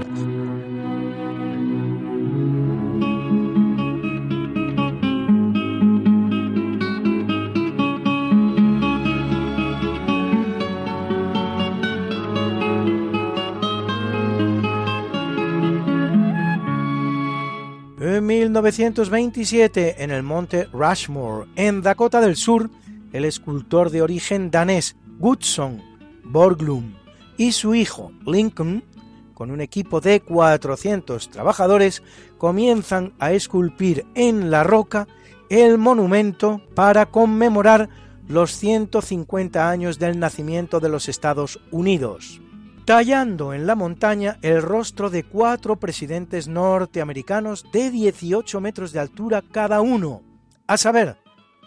1927, 18.60 20.04
en 20.04 20.10
el 20.10 20.22
monte 20.22 20.68
Rushmore, 20.70 21.46
en 21.56 21.80
Dakota 21.80 22.20
del 22.20 22.36
Sur, 22.36 22.68
el 23.10 23.24
escultor 23.24 23.88
de 23.88 24.02
origen 24.02 24.50
danés 24.50 24.96
Gudson 25.18 25.82
Borglum 26.24 26.92
y 27.38 27.52
su 27.52 27.74
hijo 27.74 28.12
Lincoln, 28.26 28.84
con 29.32 29.50
un 29.50 29.62
equipo 29.62 30.02
de 30.02 30.20
400 30.20 31.30
trabajadores, 31.30 32.02
comienzan 32.36 33.14
a 33.18 33.32
esculpir 33.32 34.04
en 34.14 34.50
la 34.50 34.62
roca 34.62 35.08
el 35.48 35.78
monumento 35.78 36.60
para 36.74 37.06
conmemorar 37.06 37.88
los 38.28 38.54
150 38.56 39.70
años 39.70 39.98
del 39.98 40.18
nacimiento 40.18 40.80
de 40.80 40.90
los 40.90 41.08
Estados 41.08 41.60
Unidos, 41.70 42.42
tallando 42.84 43.54
en 43.54 43.66
la 43.66 43.74
montaña 43.74 44.38
el 44.42 44.62
rostro 44.62 45.10
de 45.10 45.24
cuatro 45.24 45.76
presidentes 45.76 46.48
norteamericanos 46.48 47.64
de 47.72 47.90
18 47.90 48.60
metros 48.60 48.92
de 48.92 49.00
altura 49.00 49.42
cada 49.42 49.80
uno, 49.80 50.22
a 50.66 50.76
saber, 50.76 51.16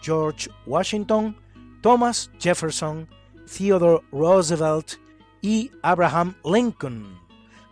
George 0.02 0.50
Washington, 0.66 1.36
Thomas 1.82 2.30
Jefferson, 2.38 3.08
Theodore 3.46 4.04
Roosevelt 4.12 4.92
y 5.40 5.70
Abraham 5.82 6.34
Lincoln, 6.44 7.20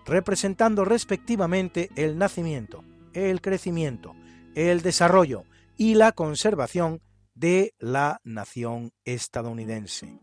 representando 0.04 0.84
respectivamente 0.84 1.90
el 1.96 2.18
nacimiento, 2.18 2.84
el 3.12 3.40
crecimiento, 3.40 4.14
el 4.54 4.82
desarrollo 4.82 5.44
y 5.76 5.94
la 5.94 6.12
conservación 6.12 7.00
de 7.34 7.74
la 7.78 8.20
nación 8.24 8.92
estadounidense. 9.04 10.20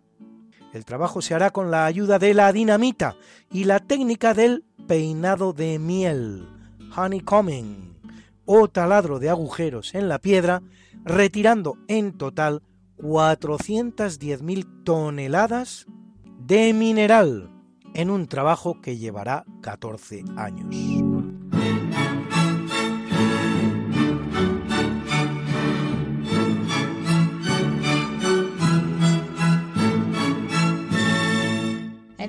El 0.74 0.86
trabajo 0.86 1.22
se 1.22 1.34
hará 1.34 1.52
con 1.52 1.72
la 1.72 1.86
ayuda 1.86 2.20
de 2.20 2.34
la 2.34 2.52
dinamita 2.52 3.16
y 3.52 3.64
la 3.64 3.80
técnica 3.80 4.34
del 4.34 4.66
peinado 4.88 5.54
de 5.54 5.80
miel, 5.80 6.48
honeycombing, 6.96 7.98
o 8.46 8.68
taladro 8.68 9.20
de 9.20 9.30
agujeros 9.30 9.94
en 9.96 10.10
la 10.10 10.20
piedra, 10.20 10.62
retirando 11.04 11.78
en 11.88 12.18
total 12.18 12.64
410.000 12.98 14.84
toneladas 14.84 15.86
de 16.40 16.74
mineral 16.74 17.52
en 17.94 18.10
un 18.10 18.28
trabajo 18.28 18.82
que 18.82 18.98
llevará 18.98 19.46
14 19.62 20.24
años. 20.36 21.09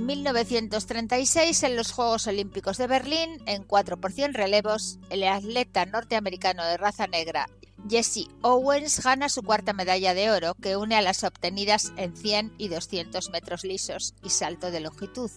En 0.01 0.07
1936, 0.07 1.63
en 1.63 1.77
los 1.77 1.93
Juegos 1.93 2.27
Olímpicos 2.27 2.79
de 2.79 2.87
Berlín, 2.87 3.43
en 3.45 3.65
4 3.65 3.99
relevos, 4.33 4.99
el 5.11 5.23
atleta 5.25 5.85
norteamericano 5.85 6.65
de 6.65 6.79
raza 6.79 7.07
negra 7.07 7.51
Jesse 7.87 8.27
Owens 8.41 9.05
gana 9.05 9.29
su 9.29 9.43
cuarta 9.43 9.75
medalla 9.75 10.15
de 10.15 10.31
oro, 10.31 10.55
que 10.55 10.79
une 10.79 10.97
a 10.97 11.03
las 11.03 11.23
obtenidas 11.23 11.93
en 11.99 12.17
100 12.17 12.55
y 12.57 12.69
200 12.69 13.29
metros 13.29 13.63
lisos 13.63 14.15
y 14.25 14.31
salto 14.31 14.71
de 14.71 14.81
longitud, 14.81 15.31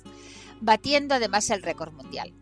batiendo 0.62 1.16
además 1.16 1.50
el 1.50 1.62
récord 1.62 1.92
mundial. 1.92 2.34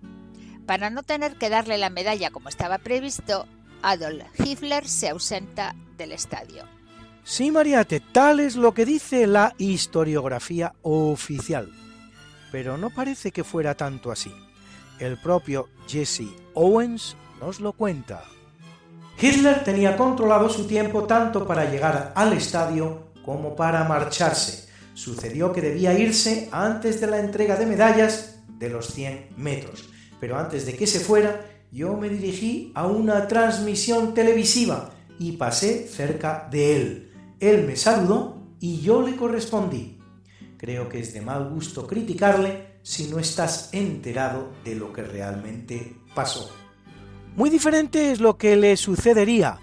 Para 0.67 0.91
no 0.91 1.01
tener 1.01 1.37
que 1.37 1.49
darle 1.49 1.79
la 1.79 1.89
medalla 1.89 2.29
como 2.29 2.49
estaba 2.49 2.77
previsto, 2.77 3.47
Adolf 3.81 4.27
Hitler 4.39 4.87
se 4.87 5.09
ausenta 5.09 5.75
del 5.97 6.11
estadio. 6.11 6.65
Sí, 7.23 7.49
Mariate, 7.49 7.99
tal 7.99 8.39
es 8.39 8.55
lo 8.55 8.75
que 8.75 8.85
dice 8.85 9.25
la 9.25 9.55
historiografía 9.57 10.75
oficial. 10.83 11.80
Pero 12.51 12.77
no 12.77 12.89
parece 12.89 13.31
que 13.31 13.43
fuera 13.43 13.75
tanto 13.75 14.11
así. 14.11 14.31
El 14.99 15.17
propio 15.17 15.69
Jesse 15.87 16.27
Owens 16.53 17.15
nos 17.39 17.59
lo 17.59 17.73
cuenta. 17.73 18.23
Hitler 19.19 19.63
tenía 19.63 19.97
controlado 19.97 20.49
su 20.49 20.67
tiempo 20.67 21.03
tanto 21.03 21.45
para 21.47 21.69
llegar 21.69 22.11
al 22.15 22.33
estadio 22.33 23.11
como 23.23 23.55
para 23.55 23.83
marcharse. 23.83 24.69
Sucedió 24.93 25.53
que 25.53 25.61
debía 25.61 25.97
irse 25.97 26.49
antes 26.51 26.99
de 26.99 27.07
la 27.07 27.19
entrega 27.19 27.55
de 27.55 27.65
medallas 27.65 28.39
de 28.47 28.69
los 28.69 28.87
100 28.87 29.29
metros. 29.37 29.89
Pero 30.19 30.37
antes 30.37 30.65
de 30.65 30.75
que 30.75 30.85
se 30.85 30.99
fuera, 30.99 31.41
yo 31.71 31.95
me 31.95 32.09
dirigí 32.09 32.71
a 32.75 32.85
una 32.85 33.27
transmisión 33.27 34.13
televisiva 34.13 34.91
y 35.17 35.33
pasé 35.33 35.87
cerca 35.87 36.47
de 36.51 36.75
él. 36.75 37.11
Él 37.39 37.65
me 37.65 37.75
saludó 37.75 38.41
y 38.59 38.81
yo 38.81 39.01
le 39.01 39.15
correspondí. 39.15 39.90
Creo 40.61 40.87
que 40.87 40.99
es 40.99 41.11
de 41.11 41.21
mal 41.21 41.49
gusto 41.49 41.87
criticarle 41.87 42.77
si 42.83 43.07
no 43.07 43.17
estás 43.17 43.73
enterado 43.73 44.51
de 44.63 44.75
lo 44.75 44.93
que 44.93 45.01
realmente 45.01 45.95
pasó. 46.13 46.51
Muy 47.35 47.49
diferente 47.49 48.11
es 48.11 48.19
lo 48.19 48.37
que 48.37 48.55
le 48.55 48.77
sucedería 48.77 49.57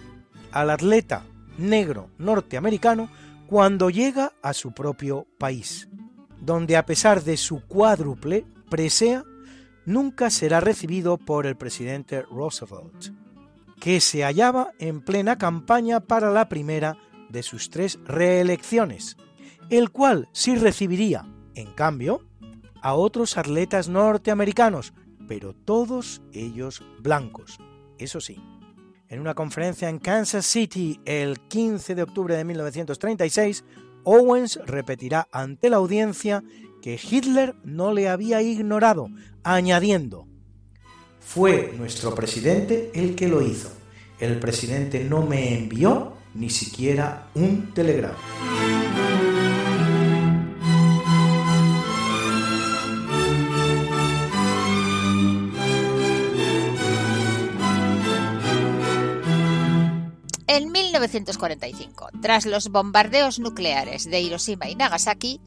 al 0.51 0.71
atleta 0.71 1.25
negro 1.57 2.11
norteamericano 2.19 3.09
cuando 3.47 3.91
llega 3.91 4.33
a 4.43 4.53
su 4.53 4.73
propio 4.73 5.29
país, 5.39 5.89
donde 6.41 6.77
a 6.77 6.85
pesar 6.85 7.23
de 7.23 7.37
su 7.37 7.65
cuádruple 7.69 8.45
presea, 8.69 9.23
nunca 9.87 10.31
será 10.31 10.59
recibido 10.59 11.17
por 11.17 11.47
el 11.47 11.57
presidente 11.57 12.23
Roosevelt, 12.23 13.15
que 13.79 14.01
se 14.01 14.25
hallaba 14.25 14.73
en 14.81 15.01
plena 15.01 15.39
campaña 15.39 16.01
para 16.01 16.33
la 16.33 16.49
primera 16.49 16.97
de 17.29 17.45
sus 17.45 17.71
tres 17.71 18.01
reelecciones, 18.05 19.17
el 19.71 19.91
cual 19.91 20.29
sí 20.33 20.57
recibiría, 20.57 21.27
en 21.55 21.73
cambio, 21.73 22.23
a 22.81 22.95
otros 22.95 23.37
atletas 23.37 23.89
norteamericanos 23.89 24.93
pero 25.29 25.53
todos 25.53 26.23
ellos 26.33 26.83
blancos, 27.01 27.59
eso 27.99 28.21
sí. 28.21 28.41
En 29.09 29.21
una 29.21 29.35
conferencia 29.35 29.89
en 29.89 29.99
Kansas 29.99 30.47
City 30.47 31.01
el 31.05 31.39
15 31.39 31.95
de 31.95 32.03
octubre 32.03 32.37
de 32.37 32.45
1936, 32.45 33.65
Owens 34.05 34.59
repetirá 34.67 35.29
ante 35.31 35.71
la 35.71 35.77
audiencia 35.77 36.43
que 36.83 36.99
Hitler 37.01 37.55
no 37.63 37.93
le 37.93 38.09
había 38.09 38.43
ignorado, 38.43 39.09
añadiendo, 39.45 40.27
fue 41.21 41.75
nuestro 41.77 42.15
presidente 42.15 42.91
el 42.95 43.15
que 43.15 43.29
lo 43.29 43.43
hizo. 43.43 43.71
El 44.19 44.39
presidente 44.39 45.05
no 45.05 45.23
me 45.23 45.59
envió 45.59 46.15
ni 46.35 46.49
siquiera 46.49 47.29
un 47.35 47.75
telegrama. 47.75 48.17
1945, 60.99 62.09
tras 62.21 62.45
los 62.45 62.71
bombardeos 62.71 63.39
nucleares 63.39 64.11
de 64.11 64.21
Hiroshima 64.21 64.69
y 64.69 64.75
Nagasaki, 64.75 65.41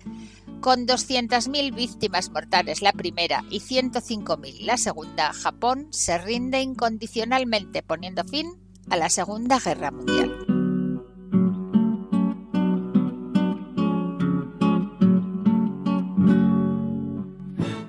con 0.61 0.87
200.000 0.87 1.75
víctimas 1.75 2.29
mortales 2.29 2.81
la 2.81 2.93
primera 2.93 3.43
y 3.49 3.59
105.000 3.59 4.61
la 4.61 4.77
segunda, 4.77 5.33
Japón 5.33 5.87
se 5.89 6.17
rinde 6.17 6.61
incondicionalmente 6.61 7.83
poniendo 7.83 8.23
fin 8.23 8.53
a 8.89 8.95
la 8.95 9.09
Segunda 9.09 9.59
Guerra 9.59 9.91
Mundial. 9.91 10.45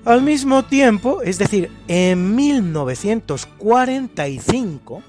Al 0.05 0.23
mismo 0.23 0.65
tiempo, 0.65 1.23
es 1.23 1.39
decir, 1.39 1.71
en 1.87 2.35
1945, 2.35 5.05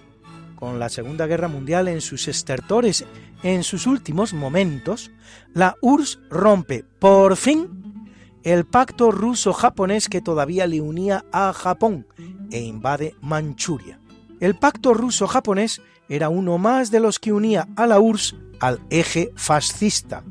con 0.64 0.80
la 0.80 0.88
Segunda 0.88 1.28
Guerra 1.28 1.50
Mundial 1.50 1.90
en 1.90 2.00
sus 2.00 2.30
estertores 2.30 3.04
en 3.44 3.64
sus 3.64 3.86
últimos 3.86 4.34
momentos, 4.34 5.12
la 5.54 5.76
URSS 5.82 6.22
rompe 6.30 6.86
por 7.00 7.36
fin 7.36 8.08
el 8.44 8.64
pacto 8.64 9.12
ruso-japonés 9.12 10.08
que 10.08 10.22
todavía 10.22 10.66
le 10.66 10.80
unía 10.80 11.26
a 11.34 11.52
Japón 11.52 12.08
e 12.50 12.62
invade 12.62 13.14
Manchuria. 13.20 14.00
El 14.40 14.56
pacto 14.56 14.94
ruso-japonés 14.94 15.82
era 16.08 16.30
uno 16.30 16.58
más 16.58 16.92
de 16.92 17.02
los 17.02 17.20
que 17.20 17.34
unía 17.34 17.68
a 17.76 17.86
la 17.86 18.00
URSS 18.00 18.38
al 18.62 18.80
eje 18.90 19.34
fascista, 19.36 20.24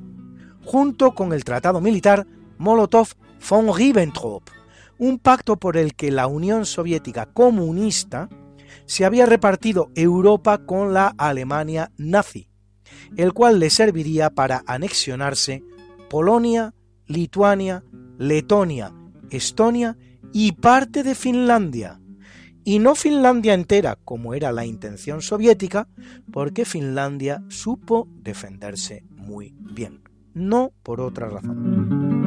junto 0.64 1.14
con 1.14 1.34
el 1.34 1.44
tratado 1.44 1.82
militar 1.82 2.26
Molotov-von 2.56 3.76
Ribbentrop, 3.76 4.48
un 4.96 5.18
pacto 5.18 5.58
por 5.58 5.76
el 5.76 5.94
que 5.94 6.10
la 6.10 6.26
Unión 6.26 6.64
Soviética 6.64 7.26
comunista 7.26 8.30
se 8.86 9.04
había 9.04 9.26
repartido 9.26 9.90
Europa 9.94 10.58
con 10.66 10.92
la 10.92 11.14
Alemania 11.18 11.90
nazi, 11.96 12.48
el 13.16 13.32
cual 13.32 13.58
le 13.58 13.70
serviría 13.70 14.30
para 14.30 14.62
anexionarse 14.66 15.62
Polonia, 16.08 16.74
Lituania, 17.06 17.84
Letonia, 18.18 18.92
Estonia 19.30 19.96
y 20.32 20.52
parte 20.52 21.02
de 21.02 21.14
Finlandia, 21.14 22.00
y 22.64 22.78
no 22.78 22.94
Finlandia 22.94 23.54
entera, 23.54 23.98
como 24.04 24.34
era 24.34 24.52
la 24.52 24.64
intención 24.64 25.20
soviética, 25.20 25.88
porque 26.32 26.64
Finlandia 26.64 27.42
supo 27.48 28.08
defenderse 28.14 29.04
muy 29.10 29.54
bien, 29.58 30.02
no 30.32 30.72
por 30.82 31.00
otra 31.00 31.28
razón. 31.28 32.21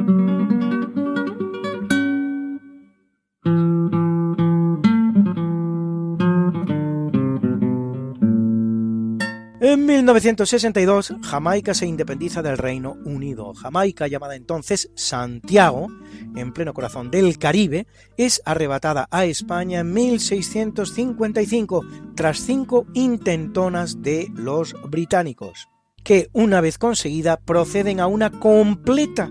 En 9.76 9.84
1962, 9.84 11.16
Jamaica 11.20 11.74
se 11.74 11.86
independiza 11.86 12.40
del 12.40 12.56
Reino 12.56 12.96
Unido. 13.04 13.52
Jamaica, 13.52 14.08
llamada 14.08 14.34
entonces 14.34 14.90
Santiago, 14.94 15.88
en 16.34 16.54
pleno 16.54 16.72
corazón 16.72 17.10
del 17.10 17.36
Caribe, 17.36 17.86
es 18.16 18.40
arrebatada 18.46 19.06
a 19.10 19.26
España 19.26 19.80
en 19.80 19.92
1655 19.92 21.84
tras 22.14 22.38
cinco 22.38 22.86
intentonas 22.94 24.00
de 24.00 24.28
los 24.34 24.74
británicos, 24.88 25.68
que 26.02 26.30
una 26.32 26.62
vez 26.62 26.78
conseguida 26.78 27.36
proceden 27.36 28.00
a 28.00 28.06
una 28.06 28.30
completa 28.30 29.30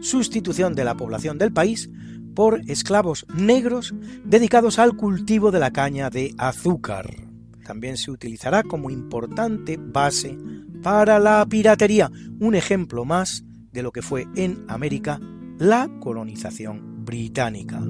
sustitución 0.00 0.74
de 0.74 0.82
la 0.82 0.96
población 0.96 1.38
del 1.38 1.52
país 1.52 1.88
por 2.34 2.62
esclavos 2.66 3.26
negros 3.32 3.94
dedicados 4.24 4.80
al 4.80 4.96
cultivo 4.96 5.52
de 5.52 5.60
la 5.60 5.72
caña 5.72 6.10
de 6.10 6.34
azúcar. 6.36 7.23
También 7.64 7.96
se 7.96 8.10
utilizará 8.10 8.62
como 8.62 8.90
importante 8.90 9.78
base 9.78 10.36
para 10.82 11.18
la 11.18 11.44
piratería, 11.46 12.10
un 12.38 12.54
ejemplo 12.54 13.04
más 13.04 13.44
de 13.72 13.82
lo 13.82 13.90
que 13.90 14.02
fue 14.02 14.26
en 14.36 14.64
América 14.68 15.18
la 15.58 15.88
colonización 16.00 17.04
británica. 17.04 17.80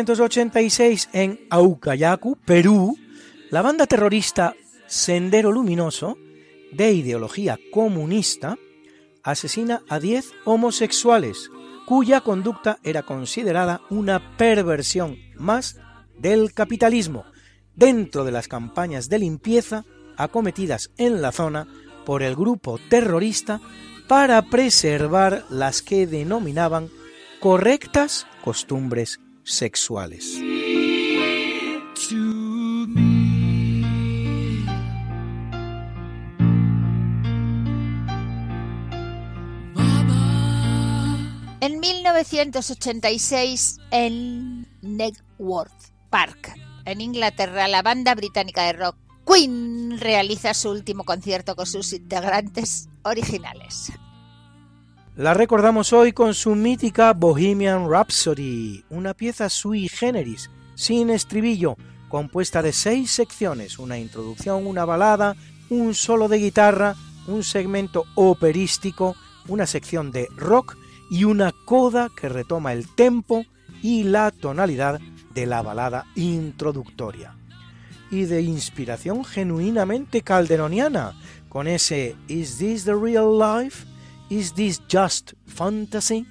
1986 0.00 1.10
en 1.12 1.46
Aucayacu, 1.50 2.36
Perú, 2.46 2.96
la 3.50 3.60
banda 3.60 3.86
terrorista 3.86 4.54
Sendero 4.86 5.52
Luminoso, 5.52 6.16
de 6.72 6.92
ideología 6.92 7.58
comunista, 7.70 8.56
asesina 9.22 9.82
a 9.90 10.00
10 10.00 10.32
homosexuales, 10.46 11.50
cuya 11.84 12.22
conducta 12.22 12.78
era 12.82 13.02
considerada 13.02 13.82
una 13.90 14.38
perversión 14.38 15.18
más 15.36 15.78
del 16.16 16.54
capitalismo, 16.54 17.26
dentro 17.74 18.24
de 18.24 18.32
las 18.32 18.48
campañas 18.48 19.10
de 19.10 19.18
limpieza 19.18 19.84
acometidas 20.16 20.92
en 20.96 21.20
la 21.20 21.30
zona 21.30 21.68
por 22.06 22.22
el 22.22 22.36
grupo 22.36 22.78
terrorista 22.88 23.60
para 24.08 24.40
preservar 24.40 25.44
las 25.50 25.82
que 25.82 26.06
denominaban 26.06 26.88
correctas 27.38 28.26
costumbres 28.42 29.20
sexuales. 29.50 30.36
En 41.60 41.78
1986, 41.78 43.76
en 43.90 44.66
Networth 44.80 45.92
Park, 46.08 46.54
en 46.86 47.00
Inglaterra, 47.00 47.68
la 47.68 47.82
banda 47.82 48.14
británica 48.14 48.64
de 48.64 48.72
rock 48.72 48.96
Queen 49.26 49.98
realiza 50.00 50.54
su 50.54 50.70
último 50.70 51.04
concierto 51.04 51.54
con 51.54 51.66
sus 51.66 51.92
integrantes 51.92 52.88
originales. 53.02 53.92
La 55.16 55.34
recordamos 55.34 55.92
hoy 55.92 56.12
con 56.12 56.34
su 56.34 56.54
mítica 56.54 57.12
Bohemian 57.12 57.90
Rhapsody, 57.90 58.84
una 58.90 59.12
pieza 59.12 59.48
sui 59.48 59.88
generis, 59.88 60.50
sin 60.76 61.10
estribillo, 61.10 61.76
compuesta 62.08 62.62
de 62.62 62.72
seis 62.72 63.10
secciones, 63.10 63.80
una 63.80 63.98
introducción, 63.98 64.66
una 64.68 64.84
balada, 64.84 65.36
un 65.68 65.94
solo 65.94 66.28
de 66.28 66.38
guitarra, 66.38 66.94
un 67.26 67.42
segmento 67.42 68.04
operístico, 68.14 69.16
una 69.48 69.66
sección 69.66 70.12
de 70.12 70.28
rock 70.36 70.76
y 71.10 71.24
una 71.24 71.52
coda 71.64 72.08
que 72.16 72.28
retoma 72.28 72.72
el 72.72 72.88
tempo 72.94 73.44
y 73.82 74.04
la 74.04 74.30
tonalidad 74.30 75.00
de 75.34 75.44
la 75.44 75.60
balada 75.60 76.06
introductoria. 76.14 77.34
Y 78.12 78.26
de 78.26 78.42
inspiración 78.42 79.24
genuinamente 79.24 80.22
calderoniana, 80.22 81.14
con 81.48 81.66
ese 81.66 82.14
Is 82.28 82.58
This 82.58 82.84
the 82.84 82.94
Real 82.94 83.36
Life? 83.36 83.89
¿Is 84.30 84.54
this 84.54 84.80
just 84.88 85.32
fantasy? 85.44 86.24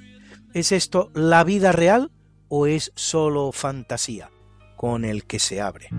¿Es 0.53 0.71
esto 0.71 1.11
la 1.13 1.43
vida 1.43 1.73
real 1.73 2.11
o 2.47 2.65
es 2.65 2.93
solo 2.95 3.51
fantasía 3.51 4.31
con 4.77 5.03
el 5.03 5.25
que 5.25 5.37
se 5.37 5.59
abre? 5.59 5.89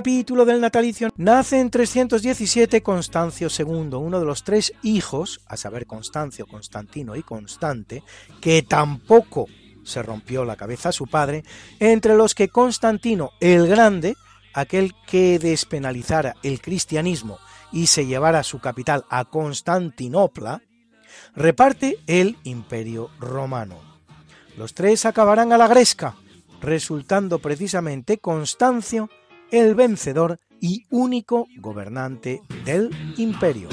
Capítulo 0.00 0.46
del 0.46 0.62
natalicio 0.62 1.10
nace 1.18 1.60
en 1.60 1.68
317 1.68 2.82
Constancio 2.82 3.48
II, 3.48 3.96
uno 3.96 4.18
de 4.18 4.24
los 4.24 4.44
tres 4.44 4.72
hijos, 4.82 5.42
a 5.46 5.58
saber 5.58 5.84
Constancio, 5.84 6.46
Constantino 6.46 7.16
y 7.16 7.22
Constante, 7.22 8.02
que 8.40 8.62
tampoco 8.62 9.44
se 9.84 10.02
rompió 10.02 10.46
la 10.46 10.56
cabeza 10.56 10.88
a 10.88 10.92
su 10.92 11.06
padre, 11.06 11.44
entre 11.80 12.14
los 12.14 12.34
que 12.34 12.48
Constantino 12.48 13.32
el 13.40 13.68
Grande, 13.68 14.16
aquel 14.54 14.94
que 15.06 15.38
despenalizara 15.38 16.34
el 16.42 16.62
cristianismo 16.62 17.38
y 17.70 17.88
se 17.88 18.06
llevara 18.06 18.42
su 18.42 18.58
capital 18.58 19.04
a 19.10 19.26
Constantinopla, 19.26 20.62
reparte 21.36 21.98
el 22.06 22.38
imperio 22.44 23.10
romano. 23.20 23.78
Los 24.56 24.72
tres 24.72 25.04
acabarán 25.04 25.52
a 25.52 25.58
la 25.58 25.68
gresca, 25.68 26.14
resultando 26.62 27.38
precisamente 27.38 28.16
Constancio 28.16 29.10
el 29.50 29.74
vencedor 29.74 30.38
y 30.60 30.84
único 30.90 31.48
gobernante 31.56 32.42
del 32.64 32.90
imperio. 33.16 33.68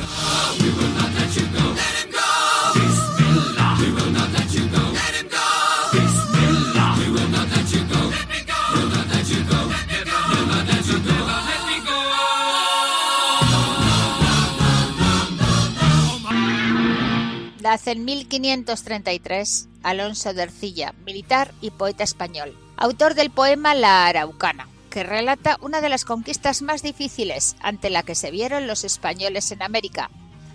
Nace 17.61 17.91
en 17.91 18.05
1533 18.05 19.67
Alonso 19.83 20.33
de 20.33 20.43
Ercilla, 20.43 20.93
militar 21.05 21.53
y 21.59 21.71
poeta 21.71 22.05
español, 22.05 22.55
autor 22.77 23.13
del 23.13 23.29
poema 23.29 23.75
La 23.75 24.07
Araucana, 24.07 24.69
que 24.97 25.03
relata 25.03 25.59
una 25.61 25.79
de 25.79 25.89
las 25.89 26.05
conquistas 26.05 26.63
más 26.63 26.81
difíciles 26.81 27.55
ante 27.59 27.91
la 27.91 28.01
que 28.01 28.15
se 28.15 28.31
vieron 28.31 28.65
los 28.65 28.83
españoles 28.83 29.51
en 29.51 29.61
América, 29.61 30.09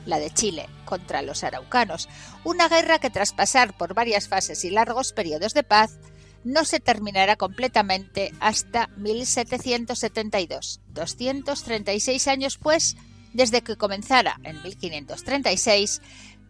la 0.05 0.19
de 0.19 0.33
Chile, 0.33 0.69
contra 0.85 1.23
los 1.23 1.45
araucanos, 1.45 2.09
una 2.43 2.69
guerra 2.69 2.99
que 2.99 3.09
tras 3.09 3.33
pasar 3.33 3.77
por 3.77 3.95
varias 3.95 4.27
fases 4.27 4.65
y 4.65 4.71
largos 4.71 5.13
periodos 5.13 5.55
de 5.55 5.63
paz, 5.63 5.97
no 6.43 6.65
se 6.65 6.81
terminará 6.81 7.37
completamente 7.37 8.33
hasta 8.41 8.89
1772, 8.97 10.81
236 10.89 12.27
años 12.27 12.59
pues 12.59 12.97
desde 13.33 13.63
que 13.63 13.77
comenzara 13.77 14.41
en 14.43 14.61
1536, 14.61 16.03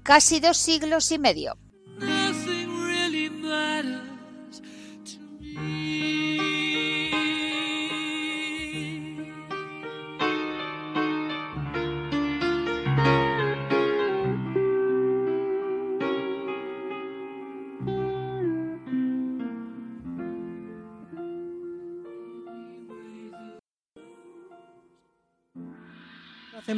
casi 0.02 0.40
dos 0.40 0.56
siglos 0.56 1.12
y 1.12 1.18
medio. 1.18 1.58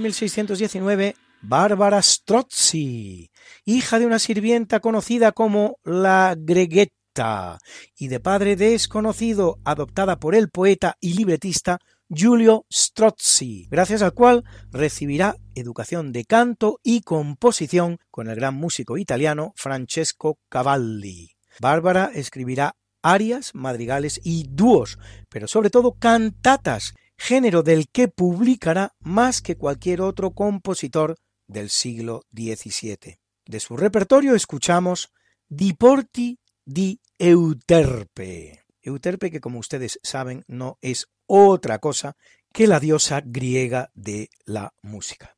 1619 0.04 1.16
Bárbara 1.40 2.02
Strozzi, 2.02 3.30
hija 3.64 3.98
de 3.98 4.04
una 4.04 4.18
sirvienta 4.18 4.80
conocida 4.80 5.32
como 5.32 5.78
la 5.82 6.36
Greguetta 6.38 7.58
y 7.96 8.08
de 8.08 8.20
padre 8.20 8.56
desconocido, 8.56 9.58
adoptada 9.64 10.18
por 10.20 10.34
el 10.34 10.50
poeta 10.50 10.96
y 11.00 11.14
libretista 11.14 11.78
Giulio 12.10 12.66
Strozzi, 12.70 13.66
gracias 13.70 14.02
al 14.02 14.12
cual 14.12 14.44
recibirá 14.70 15.36
educación 15.54 16.12
de 16.12 16.26
canto 16.26 16.80
y 16.82 17.00
composición 17.00 17.98
con 18.10 18.28
el 18.28 18.36
gran 18.36 18.54
músico 18.54 18.98
italiano 18.98 19.54
Francesco 19.56 20.38
Cavalli. 20.50 21.30
Bárbara 21.60 22.10
escribirá 22.14 22.76
arias, 23.02 23.54
madrigales 23.54 24.20
y 24.22 24.46
dúos, 24.50 24.98
pero 25.30 25.48
sobre 25.48 25.70
todo 25.70 25.92
cantatas 25.98 26.94
género 27.16 27.62
del 27.62 27.88
que 27.88 28.08
publicará 28.08 28.94
más 29.00 29.42
que 29.42 29.56
cualquier 29.56 30.00
otro 30.00 30.32
compositor 30.32 31.16
del 31.46 31.70
siglo 31.70 32.22
XVII. 32.34 33.18
De 33.46 33.60
su 33.60 33.76
repertorio 33.76 34.34
escuchamos 34.34 35.12
Diporti 35.48 36.38
di 36.64 37.00
Euterpe. 37.18 38.64
Euterpe 38.82 39.30
que 39.30 39.40
como 39.40 39.58
ustedes 39.58 39.98
saben 40.02 40.44
no 40.46 40.78
es 40.80 41.08
otra 41.26 41.78
cosa 41.78 42.16
que 42.52 42.66
la 42.66 42.80
diosa 42.80 43.22
griega 43.24 43.90
de 43.94 44.30
la 44.44 44.72
música. 44.82 45.34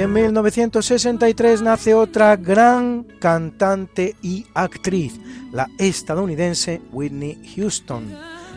En 0.00 0.12
1963 0.12 1.62
nace 1.62 1.94
otra 1.94 2.36
gran 2.36 3.04
cantante 3.18 4.16
y 4.22 4.46
actriz, 4.54 5.20
la 5.52 5.68
estadounidense 5.78 6.80
Whitney 6.90 7.40
Houston, 7.54 8.14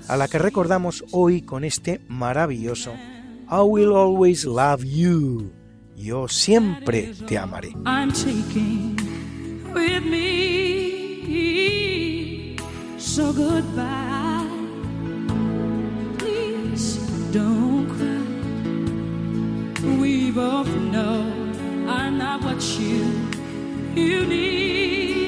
a 0.08 0.18
la 0.18 0.28
que 0.28 0.40
recordamos 0.40 1.04
hoy 1.12 1.42
con 1.42 1.64
este 1.64 2.02
maravilloso 2.08 2.94
I 3.52 3.62
Will 3.62 3.96
Always 3.96 4.46
Love 4.46 4.84
You. 4.84 5.52
Yo 5.96 6.28
siempre 6.28 7.14
te 7.28 7.38
amaré. 7.38 7.74
So 13.14 13.32
goodbye. 13.32 14.50
Please 16.18 16.98
don't 17.32 17.88
cry. 17.96 18.13
We 19.84 20.32
both 20.32 20.68
know 20.68 21.24
I'm 21.90 22.18
not 22.18 22.42
what 22.42 22.64
you 22.80 23.04
you 23.94 24.26
need. 24.26 25.23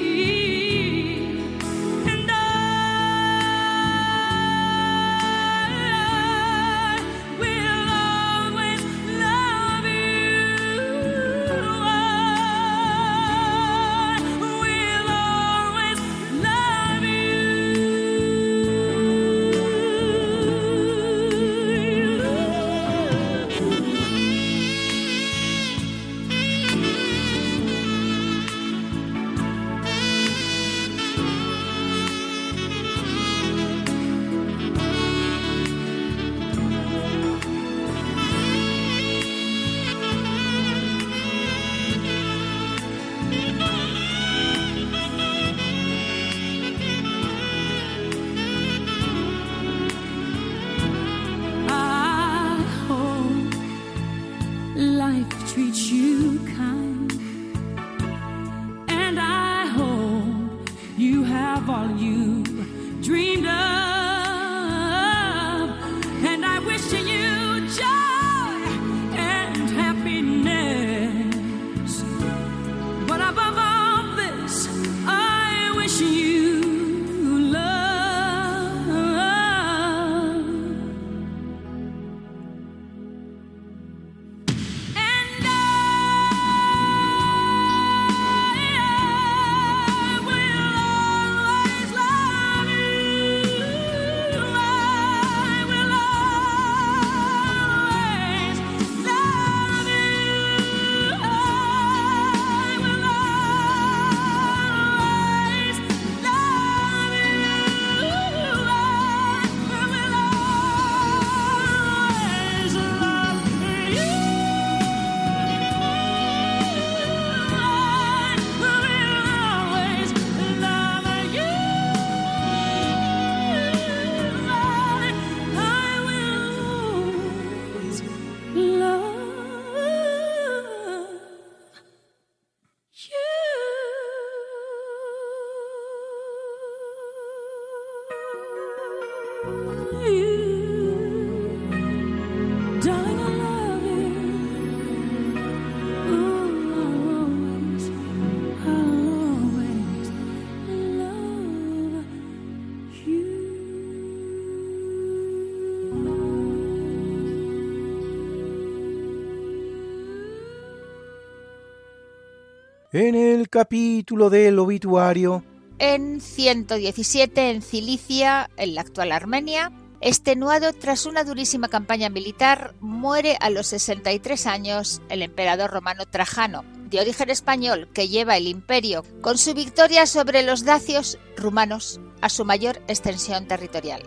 En 162.97 163.13
el 163.13 163.49
capítulo 163.49 164.29
del 164.29 164.57
obituario. 164.57 165.43
En 165.79 166.21
117, 166.21 167.51
en 167.51 167.61
Cilicia, 167.61 168.49
en 168.55 168.73
la 168.73 168.79
actual 168.79 169.11
Armenia, 169.11 169.69
extenuado 169.99 170.71
tras 170.71 171.05
una 171.05 171.25
durísima 171.25 171.67
campaña 171.67 172.07
militar, 172.07 172.73
muere 172.79 173.35
a 173.41 173.49
los 173.49 173.67
63 173.67 174.47
años 174.47 175.01
el 175.09 175.23
emperador 175.23 175.71
romano 175.71 176.05
Trajano, 176.05 176.63
de 176.89 177.01
origen 177.01 177.29
español, 177.29 177.89
que 177.93 178.07
lleva 178.07 178.37
el 178.37 178.47
imperio 178.47 179.03
con 179.19 179.37
su 179.37 179.53
victoria 179.53 180.05
sobre 180.05 180.41
los 180.43 180.63
dacios 180.63 181.19
rumanos 181.35 181.99
a 182.21 182.29
su 182.29 182.45
mayor 182.45 182.77
extensión 182.87 183.45
territorial. 183.45 184.03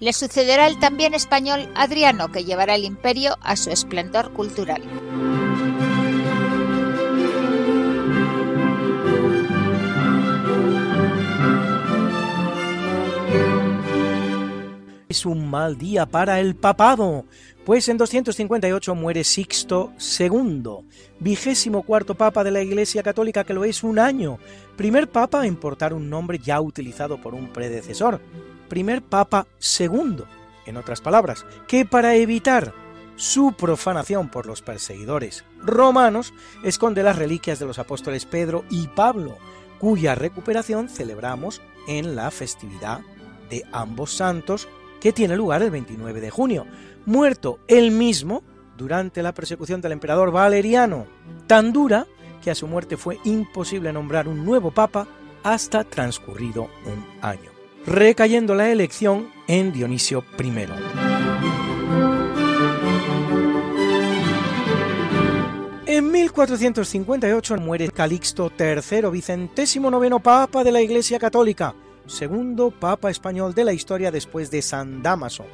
Le 0.00 0.12
sucederá 0.12 0.66
el 0.66 0.80
también 0.80 1.14
español 1.14 1.70
Adriano, 1.76 2.32
que 2.32 2.44
llevará 2.44 2.74
el 2.74 2.86
imperio 2.86 3.38
a 3.40 3.54
su 3.54 3.70
esplendor 3.70 4.32
cultural. 4.32 4.82
Es 15.12 15.26
un 15.26 15.50
mal 15.50 15.76
día 15.76 16.06
para 16.06 16.40
el 16.40 16.56
papado, 16.56 17.26
pues 17.66 17.86
en 17.90 17.98
258 17.98 18.94
muere 18.94 19.24
Sixto 19.24 19.92
II, 20.18 20.86
vigésimo 21.20 21.82
cuarto 21.82 22.14
papa 22.14 22.42
de 22.42 22.50
la 22.50 22.62
Iglesia 22.62 23.02
Católica 23.02 23.44
que 23.44 23.52
lo 23.52 23.64
es 23.64 23.84
un 23.84 23.98
año, 23.98 24.38
primer 24.74 25.10
papa 25.10 25.46
en 25.46 25.56
portar 25.56 25.92
un 25.92 26.08
nombre 26.08 26.38
ya 26.38 26.62
utilizado 26.62 27.20
por 27.20 27.34
un 27.34 27.52
predecesor, 27.52 28.22
primer 28.70 29.02
papa 29.02 29.46
segundo, 29.58 30.26
en 30.64 30.78
otras 30.78 31.02
palabras, 31.02 31.44
que 31.68 31.84
para 31.84 32.14
evitar 32.14 32.72
su 33.16 33.52
profanación 33.52 34.30
por 34.30 34.46
los 34.46 34.62
perseguidores 34.62 35.44
romanos 35.58 36.32
esconde 36.64 37.02
las 37.02 37.16
reliquias 37.16 37.58
de 37.58 37.66
los 37.66 37.78
apóstoles 37.78 38.24
Pedro 38.24 38.64
y 38.70 38.88
Pablo, 38.88 39.36
cuya 39.78 40.14
recuperación 40.14 40.88
celebramos 40.88 41.60
en 41.86 42.16
la 42.16 42.30
festividad 42.30 43.02
de 43.50 43.66
ambos 43.72 44.14
santos 44.14 44.68
que 45.02 45.12
tiene 45.12 45.36
lugar 45.36 45.60
el 45.62 45.72
29 45.72 46.20
de 46.20 46.30
junio, 46.30 46.64
muerto 47.06 47.58
él 47.66 47.90
mismo 47.90 48.44
durante 48.78 49.20
la 49.20 49.34
persecución 49.34 49.80
del 49.80 49.90
emperador 49.90 50.30
Valeriano, 50.30 51.06
tan 51.48 51.72
dura 51.72 52.06
que 52.40 52.52
a 52.52 52.54
su 52.54 52.68
muerte 52.68 52.96
fue 52.96 53.18
imposible 53.24 53.92
nombrar 53.92 54.28
un 54.28 54.44
nuevo 54.44 54.70
papa 54.70 55.08
hasta 55.42 55.82
transcurrido 55.82 56.68
un 56.86 57.04
año, 57.20 57.50
recayendo 57.84 58.54
la 58.54 58.70
elección 58.70 59.28
en 59.48 59.72
Dionisio 59.72 60.24
I. 60.38 60.66
En 65.86 66.12
1458 66.12 67.56
muere 67.56 67.88
Calixto 67.88 68.52
III, 68.56 69.10
vicentésimo 69.10 69.90
noveno 69.90 70.20
papa 70.20 70.62
de 70.62 70.70
la 70.70 70.80
Iglesia 70.80 71.18
Católica, 71.18 71.74
segundo 72.12 72.70
papa 72.70 73.10
español 73.10 73.54
de 73.54 73.64
la 73.64 73.72
historia 73.72 74.10
después 74.10 74.50
de 74.50 74.62
San 74.62 75.02
Damaso, 75.02 75.46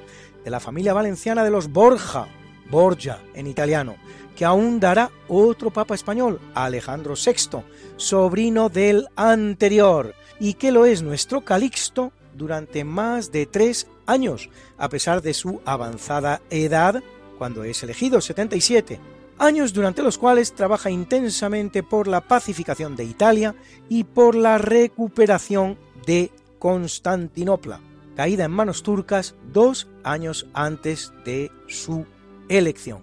de 0.44 0.50
la 0.50 0.60
familia 0.60 0.92
valenciana 0.92 1.44
de 1.44 1.50
los 1.50 1.72
Borja, 1.72 2.26
Borgia 2.70 3.18
en 3.34 3.46
italiano, 3.46 3.96
que 4.36 4.44
aún 4.44 4.80
dará 4.80 5.10
otro 5.28 5.70
papa 5.70 5.94
español, 5.94 6.40
Alejandro 6.54 7.14
VI, 7.14 7.62
sobrino 7.96 8.68
del 8.68 9.08
anterior, 9.16 10.14
y 10.40 10.54
que 10.54 10.72
lo 10.72 10.84
es 10.84 11.02
nuestro 11.02 11.40
Calixto 11.42 12.12
durante 12.34 12.84
más 12.84 13.32
de 13.32 13.46
tres 13.46 13.86
años, 14.06 14.50
a 14.76 14.88
pesar 14.88 15.22
de 15.22 15.34
su 15.34 15.60
avanzada 15.64 16.40
edad 16.50 17.02
cuando 17.38 17.64
es 17.64 17.82
elegido, 17.82 18.20
77, 18.20 19.00
años 19.38 19.72
durante 19.72 20.02
los 20.02 20.18
cuales 20.18 20.52
trabaja 20.52 20.90
intensamente 20.90 21.84
por 21.84 22.08
la 22.08 22.20
pacificación 22.20 22.96
de 22.96 23.04
Italia 23.04 23.54
y 23.88 24.04
por 24.04 24.34
la 24.34 24.58
recuperación 24.58 25.78
de 26.04 26.32
Constantinopla, 26.58 27.80
caída 28.16 28.44
en 28.44 28.50
manos 28.50 28.82
turcas 28.82 29.34
dos 29.52 29.88
años 30.04 30.46
antes 30.54 31.12
de 31.24 31.50
su 31.66 32.06
elección. 32.48 33.02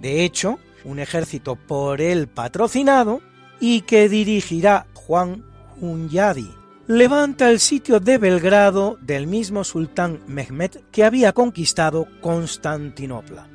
De 0.00 0.24
hecho, 0.24 0.58
un 0.84 0.98
ejército 0.98 1.56
por 1.56 2.00
él 2.00 2.28
patrocinado 2.28 3.20
y 3.60 3.82
que 3.82 4.08
dirigirá 4.08 4.86
Juan 4.94 5.44
Hunyadi, 5.80 6.50
levanta 6.86 7.50
el 7.50 7.60
sitio 7.60 8.00
de 8.00 8.18
Belgrado 8.18 8.98
del 9.00 9.26
mismo 9.26 9.64
sultán 9.64 10.20
Mehmed 10.26 10.80
que 10.90 11.04
había 11.04 11.32
conquistado 11.32 12.06
Constantinopla. 12.20 13.48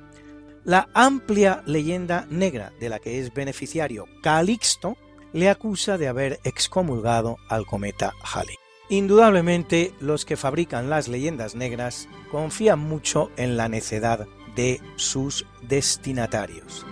La 0.64 0.90
amplia 0.94 1.62
leyenda 1.66 2.26
negra 2.30 2.74
de 2.80 2.90
la 2.90 3.00
que 3.00 3.20
es 3.20 3.34
beneficiario 3.34 4.06
Calixto 4.22 4.98
le 5.34 5.50
acusa 5.50 5.98
de 5.98 6.08
haber 6.08 6.40
excomulgado 6.44 7.38
al 7.50 7.66
cometa 7.66 8.14
Halley. 8.34 8.67
Indudablemente 8.90 9.94
los 10.00 10.24
que 10.26 10.38
fabrican 10.38 10.90
las 10.90 11.08
leyendas 11.10 11.56
negras 11.56 12.08
confían 12.32 12.80
mucho 12.80 13.32
en 13.36 13.58
la 13.58 13.68
necedad 13.68 14.28
de 14.56 14.82
sus 14.96 15.46
destinatarios. 15.62 16.86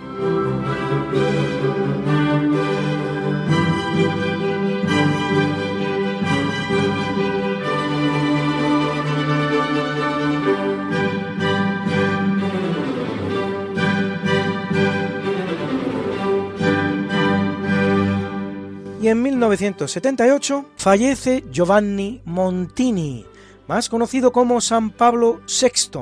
En 19.09 19.21
1978 19.21 20.65
fallece 20.77 21.43
Giovanni 21.51 22.21
Montini, 22.25 23.25
más 23.67 23.89
conocido 23.89 24.31
como 24.31 24.61
San 24.61 24.91
Pablo 24.91 25.41
VI, 25.47 26.01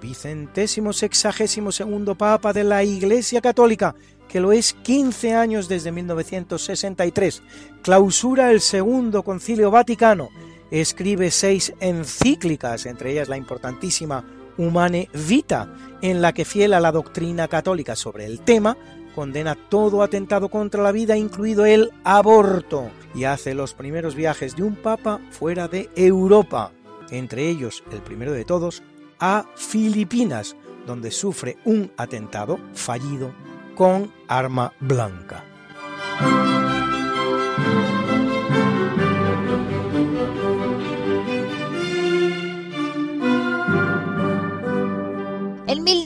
vicentésimo 0.00 0.92
sexagésimo 0.92 1.72
segundo 1.72 2.14
papa 2.14 2.52
de 2.52 2.64
la 2.64 2.84
Iglesia 2.84 3.40
Católica, 3.40 3.94
que 4.28 4.40
lo 4.40 4.52
es 4.52 4.74
15 4.74 5.34
años 5.34 5.68
desde 5.68 5.92
1963, 5.92 7.42
clausura 7.82 8.50
el 8.50 8.60
segundo 8.60 9.22
concilio 9.22 9.70
vaticano, 9.70 10.28
escribe 10.70 11.30
seis 11.30 11.72
encíclicas, 11.80 12.86
entre 12.86 13.12
ellas 13.12 13.28
la 13.28 13.36
importantísima 13.36 14.24
Humane 14.56 15.08
Vita, 15.12 15.72
en 16.02 16.20
la 16.22 16.32
que 16.32 16.44
fiel 16.44 16.74
a 16.74 16.80
la 16.80 16.92
doctrina 16.92 17.48
católica 17.48 17.96
sobre 17.96 18.26
el 18.26 18.40
tema, 18.40 18.76
condena 19.14 19.54
todo 19.54 20.02
atentado 20.02 20.48
contra 20.48 20.82
la 20.82 20.92
vida, 20.92 21.16
incluido 21.16 21.66
el 21.66 21.92
aborto, 22.04 22.90
y 23.14 23.24
hace 23.24 23.54
los 23.54 23.74
primeros 23.74 24.14
viajes 24.14 24.56
de 24.56 24.62
un 24.62 24.76
papa 24.76 25.20
fuera 25.30 25.68
de 25.68 25.90
Europa, 25.94 26.72
entre 27.10 27.48
ellos, 27.48 27.84
el 27.92 28.00
primero 28.00 28.32
de 28.32 28.44
todos, 28.44 28.82
a 29.20 29.46
Filipinas, 29.56 30.56
donde 30.86 31.10
sufre 31.10 31.56
un 31.64 31.90
atentado 31.96 32.58
fallido 32.74 33.32
con 33.74 34.12
arma 34.28 34.72
blanca. 34.80 35.44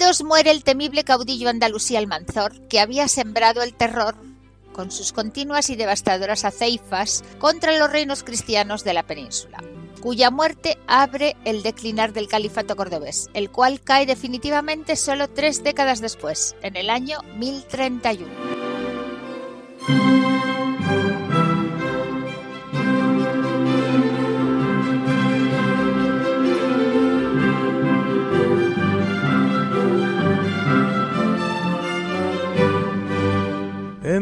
En 0.09 0.13
1002 0.13 0.27
muere 0.27 0.51
el 0.53 0.65
temible 0.65 1.05
caudillo 1.05 1.51
andalusí 1.51 1.95
Almanzor, 1.95 2.67
que 2.69 2.81
había 2.81 3.09
sembrado 3.09 3.61
el 3.63 3.75
terror 3.75 4.15
con 4.73 4.91
sus 4.91 5.13
continuas 5.13 5.69
y 5.69 5.77
devastadoras 5.77 6.47
aceifas 6.47 7.23
contra 7.39 7.77
los 7.77 7.93
reinos 7.93 8.23
cristianos 8.23 8.85
de 8.85 8.95
la 8.95 9.03
península, 9.03 9.63
cuya 10.01 10.31
muerte 10.31 10.79
abre 10.87 11.37
el 11.45 11.63
declinar 11.63 12.15
del 12.15 12.27
califato 12.27 12.75
cordobés, 12.75 13.29
el 13.35 13.51
cual 13.51 13.83
cae 13.83 14.07
definitivamente 14.07 14.97
solo 14.97 15.29
tres 15.29 15.63
décadas 15.63 16.01
después, 16.01 16.57
en 16.63 16.77
el 16.77 16.89
año 16.89 17.19
1031. 17.37 18.33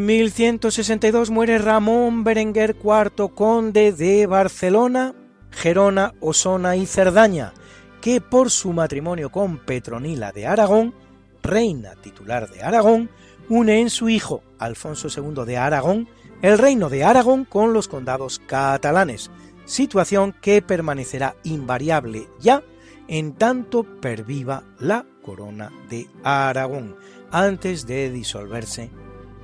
1162 0.07 1.31
muere 1.31 1.59
Ramón 1.59 2.23
Berenguer 2.23 2.77
IV, 2.81 3.35
conde 3.35 3.91
de 3.91 4.27
Barcelona, 4.27 5.17
Gerona, 5.51 6.15
Osona 6.21 6.77
y 6.77 6.87
Cerdaña, 6.87 7.53
que 8.01 8.21
por 8.21 8.53
su 8.53 8.73
matrimonio 8.73 9.33
con 9.33 9.59
Petronila 9.59 10.31
de 10.31 10.47
Aragón, 10.47 10.95
reina 11.43 11.97
titular 11.97 12.49
de 12.49 12.63
Aragón, 12.63 13.11
une 13.49 13.81
en 13.81 13.91
su 13.91 14.09
hijo 14.09 14.45
Alfonso 14.61 15.09
II 15.09 15.45
de 15.45 15.57
Aragón 15.57 16.09
el 16.41 16.57
reino 16.57 16.89
de 16.89 17.03
Aragón 17.03 17.45
con 17.45 17.73
los 17.73 17.89
condados 17.89 18.39
catalanes, 18.39 19.33
situación 19.65 20.37
que 20.41 20.63
permanecerá 20.63 21.35
invariable 21.43 22.29
ya 22.39 22.63
en 23.09 23.33
tanto 23.33 23.83
perviva 23.83 24.63
la 24.79 25.05
corona 25.23 25.73
de 25.91 26.07
Aragón, 26.23 26.95
antes 27.33 27.89
de 27.89 28.13
disolverse 28.13 28.89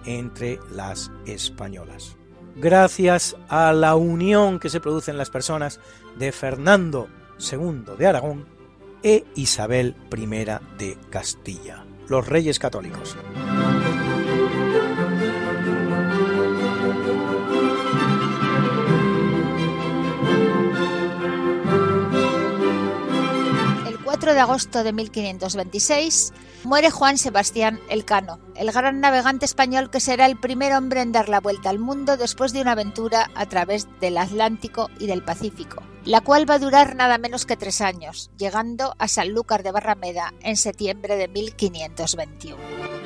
entre 0.05 0.59
las 0.70 1.11
españolas. 1.26 2.16
Gracias 2.57 3.36
a 3.48 3.72
la 3.72 3.96
unión 3.96 4.59
que 4.59 4.68
se 4.68 4.80
produce 4.80 5.11
en 5.11 5.18
las 5.18 5.30
personas 5.30 5.80
de 6.18 6.32
Fernando 6.32 7.09
II 7.38 7.96
de 7.98 8.07
Aragón 8.07 8.46
e 9.03 9.24
Isabel 9.34 9.96
I 10.14 10.26
de 10.78 10.98
Castilla, 11.11 11.84
los 12.09 12.26
reyes 12.26 12.59
católicos. 12.59 13.16
De 24.30 24.38
agosto 24.38 24.84
de 24.84 24.92
1526 24.92 26.32
muere 26.62 26.92
Juan 26.92 27.18
Sebastián 27.18 27.80
Elcano, 27.88 28.38
el 28.54 28.70
gran 28.70 29.00
navegante 29.00 29.44
español 29.44 29.90
que 29.90 29.98
será 29.98 30.26
el 30.26 30.38
primer 30.38 30.72
hombre 30.74 31.00
en 31.00 31.10
dar 31.10 31.28
la 31.28 31.40
vuelta 31.40 31.70
al 31.70 31.80
mundo 31.80 32.16
después 32.16 32.52
de 32.52 32.60
una 32.60 32.72
aventura 32.72 33.30
a 33.34 33.46
través 33.46 33.88
del 34.00 34.16
Atlántico 34.18 34.90
y 35.00 35.08
del 35.08 35.24
Pacífico, 35.24 35.82
la 36.04 36.20
cual 36.20 36.48
va 36.48 36.54
a 36.54 36.60
durar 36.60 36.94
nada 36.94 37.18
menos 37.18 37.46
que 37.46 37.56
tres 37.56 37.80
años, 37.80 38.30
llegando 38.38 38.94
a 38.98 39.08
Sanlúcar 39.08 39.64
de 39.64 39.72
Barrameda 39.72 40.32
en 40.40 40.56
septiembre 40.56 41.16
de 41.16 41.26
1521. 41.26 43.01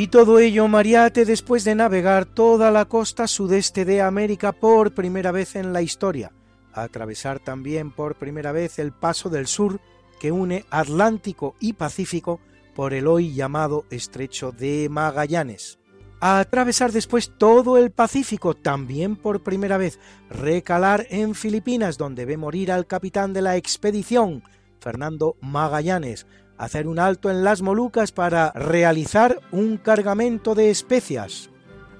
Y 0.00 0.06
todo 0.06 0.38
ello 0.38 0.66
Mariate 0.66 1.26
después 1.26 1.62
de 1.62 1.74
navegar 1.74 2.24
toda 2.24 2.70
la 2.70 2.86
costa 2.86 3.26
sudeste 3.26 3.84
de 3.84 4.00
América 4.00 4.52
por 4.52 4.94
primera 4.94 5.30
vez 5.30 5.56
en 5.56 5.74
la 5.74 5.82
historia, 5.82 6.32
atravesar 6.72 7.38
también 7.38 7.90
por 7.90 8.14
primera 8.14 8.50
vez 8.50 8.78
el 8.78 8.92
paso 8.92 9.28
del 9.28 9.46
sur 9.46 9.78
que 10.18 10.32
une 10.32 10.64
Atlántico 10.70 11.54
y 11.60 11.74
Pacífico 11.74 12.40
por 12.74 12.94
el 12.94 13.06
hoy 13.06 13.34
llamado 13.34 13.84
Estrecho 13.90 14.52
de 14.52 14.88
Magallanes. 14.88 15.78
Atravesar 16.20 16.92
después 16.92 17.32
todo 17.36 17.76
el 17.76 17.90
Pacífico, 17.90 18.54
también 18.54 19.16
por 19.16 19.42
primera 19.42 19.76
vez, 19.76 19.98
recalar 20.30 21.06
en 21.10 21.34
Filipinas, 21.34 21.98
donde 21.98 22.24
ve 22.24 22.38
morir 22.38 22.72
al 22.72 22.86
capitán 22.86 23.34
de 23.34 23.42
la 23.42 23.56
expedición, 23.56 24.44
Fernando 24.80 25.36
Magallanes, 25.42 26.26
hacer 26.60 26.86
un 26.86 26.98
alto 26.98 27.30
en 27.30 27.42
las 27.42 27.62
Molucas 27.62 28.12
para 28.12 28.52
realizar 28.52 29.40
un 29.50 29.78
cargamento 29.78 30.54
de 30.54 30.68
especias, 30.68 31.48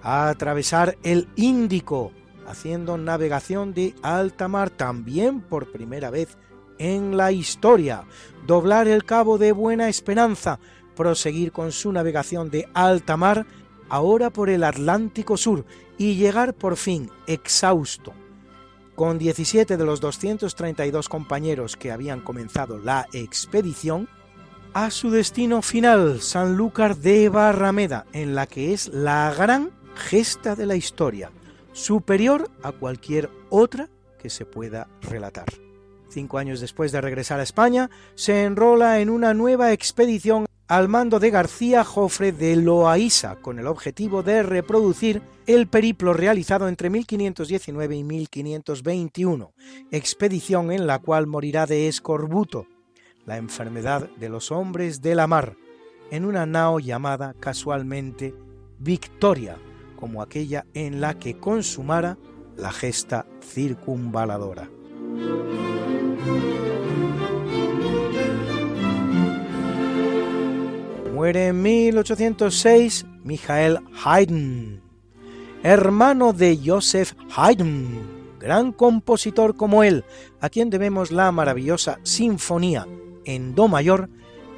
atravesar 0.02 0.98
el 1.02 1.28
Índico, 1.34 2.12
haciendo 2.46 2.98
navegación 2.98 3.72
de 3.72 3.94
alta 4.02 4.48
mar 4.48 4.68
también 4.68 5.40
por 5.40 5.72
primera 5.72 6.10
vez 6.10 6.36
en 6.78 7.16
la 7.16 7.32
historia, 7.32 8.04
doblar 8.46 8.86
el 8.86 9.04
cabo 9.04 9.38
de 9.38 9.52
Buena 9.52 9.88
Esperanza, 9.88 10.60
proseguir 10.94 11.52
con 11.52 11.72
su 11.72 11.90
navegación 11.90 12.50
de 12.50 12.68
alta 12.74 13.16
mar, 13.16 13.46
ahora 13.88 14.28
por 14.28 14.50
el 14.50 14.62
Atlántico 14.62 15.38
Sur, 15.38 15.64
y 15.96 16.16
llegar 16.16 16.52
por 16.52 16.76
fin 16.76 17.10
exhausto, 17.26 18.12
con 18.94 19.16
17 19.16 19.78
de 19.78 19.84
los 19.86 20.02
232 20.02 21.08
compañeros 21.08 21.78
que 21.78 21.92
habían 21.92 22.20
comenzado 22.20 22.76
la 22.76 23.06
expedición, 23.14 24.06
a 24.74 24.90
su 24.90 25.10
destino 25.10 25.62
final, 25.62 26.20
Sanlúcar 26.20 26.96
de 26.96 27.28
Barrameda, 27.28 28.06
en 28.12 28.34
la 28.34 28.46
que 28.46 28.72
es 28.72 28.88
la 28.88 29.34
gran 29.36 29.70
gesta 29.94 30.54
de 30.54 30.66
la 30.66 30.76
historia, 30.76 31.30
superior 31.72 32.50
a 32.62 32.72
cualquier 32.72 33.30
otra 33.48 33.88
que 34.18 34.30
se 34.30 34.44
pueda 34.44 34.88
relatar. 35.02 35.46
Cinco 36.08 36.38
años 36.38 36.60
después 36.60 36.92
de 36.92 37.00
regresar 37.00 37.40
a 37.40 37.44
España, 37.44 37.90
se 38.14 38.44
enrola 38.44 39.00
en 39.00 39.10
una 39.10 39.34
nueva 39.34 39.72
expedición 39.72 40.46
al 40.68 40.88
mando 40.88 41.18
de 41.18 41.30
García 41.30 41.82
Jofre 41.82 42.30
de 42.30 42.54
Loaísa, 42.54 43.36
con 43.36 43.58
el 43.58 43.66
objetivo 43.66 44.22
de 44.22 44.44
reproducir 44.44 45.20
el 45.46 45.66
periplo 45.66 46.14
realizado 46.14 46.68
entre 46.68 46.90
1519 46.90 47.96
y 47.96 48.04
1521, 48.04 49.52
expedición 49.90 50.70
en 50.70 50.86
la 50.86 51.00
cual 51.00 51.26
morirá 51.26 51.66
de 51.66 51.88
escorbuto, 51.88 52.66
la 53.26 53.36
enfermedad 53.36 54.08
de 54.16 54.28
los 54.28 54.50
hombres 54.50 55.02
de 55.02 55.14
la 55.14 55.26
mar, 55.26 55.56
en 56.10 56.24
una 56.24 56.46
nao 56.46 56.80
llamada 56.80 57.34
casualmente 57.38 58.34
Victoria, 58.78 59.56
como 59.96 60.22
aquella 60.22 60.66
en 60.74 61.00
la 61.00 61.18
que 61.18 61.38
consumara 61.38 62.18
la 62.56 62.72
gesta 62.72 63.26
circunvaladora. 63.42 64.70
Muere 71.12 71.48
en 71.48 71.62
1806 71.62 73.06
Michael 73.22 73.78
Haydn, 74.04 74.80
hermano 75.62 76.32
de 76.32 76.58
Joseph 76.64 77.12
Haydn, 77.36 78.38
gran 78.40 78.72
compositor 78.72 79.54
como 79.54 79.84
él, 79.84 80.04
a 80.40 80.48
quien 80.48 80.70
debemos 80.70 81.12
la 81.12 81.30
maravillosa 81.30 82.00
Sinfonía 82.02 82.86
en 83.34 83.54
Do 83.54 83.68
mayor 83.68 84.08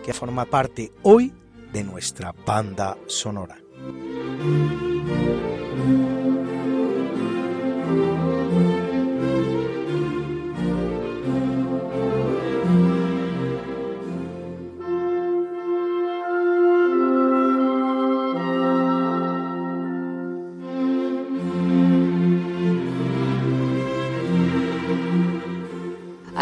que 0.04 0.12
forma 0.12 0.46
parte 0.46 0.92
hoy 1.02 1.32
de 1.72 1.84
nuestra 1.84 2.34
banda 2.46 2.96
sonora. 3.06 3.58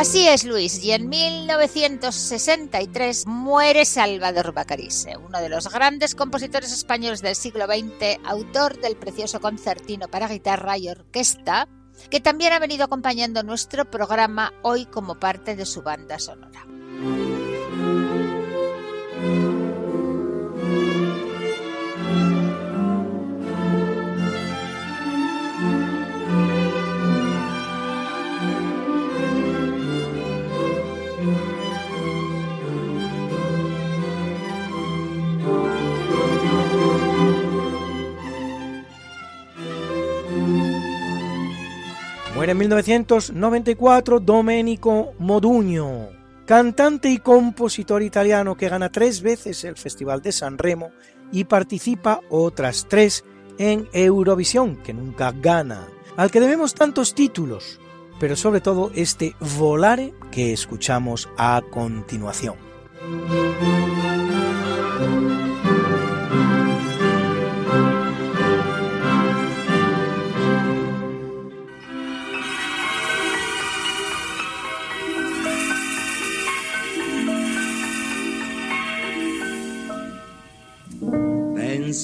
Así 0.00 0.26
es, 0.26 0.44
Luis, 0.44 0.82
y 0.82 0.92
en 0.92 1.10
1963 1.10 3.26
muere 3.26 3.84
Salvador 3.84 4.54
Bacarise, 4.54 5.18
uno 5.18 5.42
de 5.42 5.50
los 5.50 5.70
grandes 5.70 6.14
compositores 6.14 6.72
españoles 6.72 7.20
del 7.20 7.34
siglo 7.34 7.66
XX, 7.66 8.18
autor 8.24 8.80
del 8.80 8.96
precioso 8.96 9.42
concertino 9.42 10.08
para 10.08 10.26
guitarra 10.26 10.78
y 10.78 10.88
orquesta, 10.88 11.68
que 12.08 12.20
también 12.20 12.54
ha 12.54 12.58
venido 12.58 12.84
acompañando 12.84 13.42
nuestro 13.42 13.90
programa 13.90 14.54
hoy 14.62 14.86
como 14.86 15.20
parte 15.20 15.54
de 15.54 15.66
su 15.66 15.82
banda 15.82 16.18
sonora. 16.18 16.64
En 42.50 42.58
1994 42.58 44.18
Domenico 44.18 45.12
Modugno, 45.20 46.08
cantante 46.46 47.08
y 47.08 47.18
compositor 47.18 48.02
italiano 48.02 48.56
que 48.56 48.68
gana 48.68 48.90
tres 48.90 49.22
veces 49.22 49.62
el 49.62 49.76
Festival 49.76 50.20
de 50.20 50.32
San 50.32 50.58
Remo 50.58 50.90
y 51.30 51.44
participa 51.44 52.18
otras 52.28 52.88
tres 52.88 53.24
en 53.58 53.88
Eurovisión, 53.92 54.78
que 54.78 54.92
nunca 54.92 55.30
gana, 55.30 55.86
al 56.16 56.32
que 56.32 56.40
debemos 56.40 56.74
tantos 56.74 57.14
títulos, 57.14 57.78
pero 58.18 58.34
sobre 58.34 58.60
todo 58.60 58.90
este 58.96 59.36
Volare 59.56 60.12
que 60.32 60.52
escuchamos 60.52 61.28
a 61.36 61.62
continuación. 61.70 62.56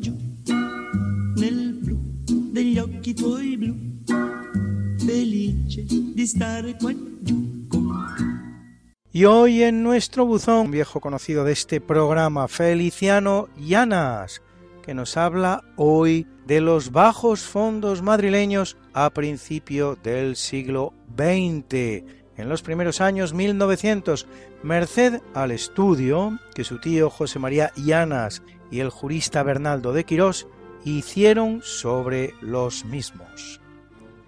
giù, 0.00 0.16
nel 1.36 1.80
degli 2.52 2.78
occhi 2.78 3.14
tuoi 3.14 3.56
blu, 3.56 3.74
felice 5.04 5.84
stare 6.26 6.76
Y 9.12 9.24
hoy 9.24 9.62
en 9.62 9.82
nuestro 9.82 10.24
buzón, 10.26 10.70
viejo 10.70 11.00
conocido 11.00 11.44
de 11.44 11.52
este 11.52 11.80
programa, 11.80 12.48
Feliciano 12.48 13.48
Llanas, 13.56 14.42
que 14.82 14.94
nos 14.94 15.16
habla 15.16 15.64
hoy 15.76 16.26
de 16.46 16.60
los 16.60 16.92
bajos 16.92 17.40
fondos 17.40 18.02
madrileños 18.02 18.76
a 18.94 19.10
principio 19.10 19.96
del 20.02 20.36
siglo 20.36 20.94
XX, 21.16 22.04
en 22.36 22.48
los 22.48 22.62
primeros 22.62 23.00
años 23.00 23.32
1900, 23.32 24.26
merced 24.62 25.20
al 25.34 25.50
estudio 25.50 26.38
que 26.54 26.64
su 26.64 26.78
tío 26.78 27.10
José 27.10 27.38
María 27.38 27.72
Llanas 27.76 28.42
y 28.70 28.80
el 28.80 28.90
jurista 28.90 29.42
Bernaldo 29.42 29.92
de 29.92 30.04
Quirós 30.04 30.46
hicieron 30.84 31.62
sobre 31.62 32.34
los 32.40 32.84
mismos. 32.84 33.60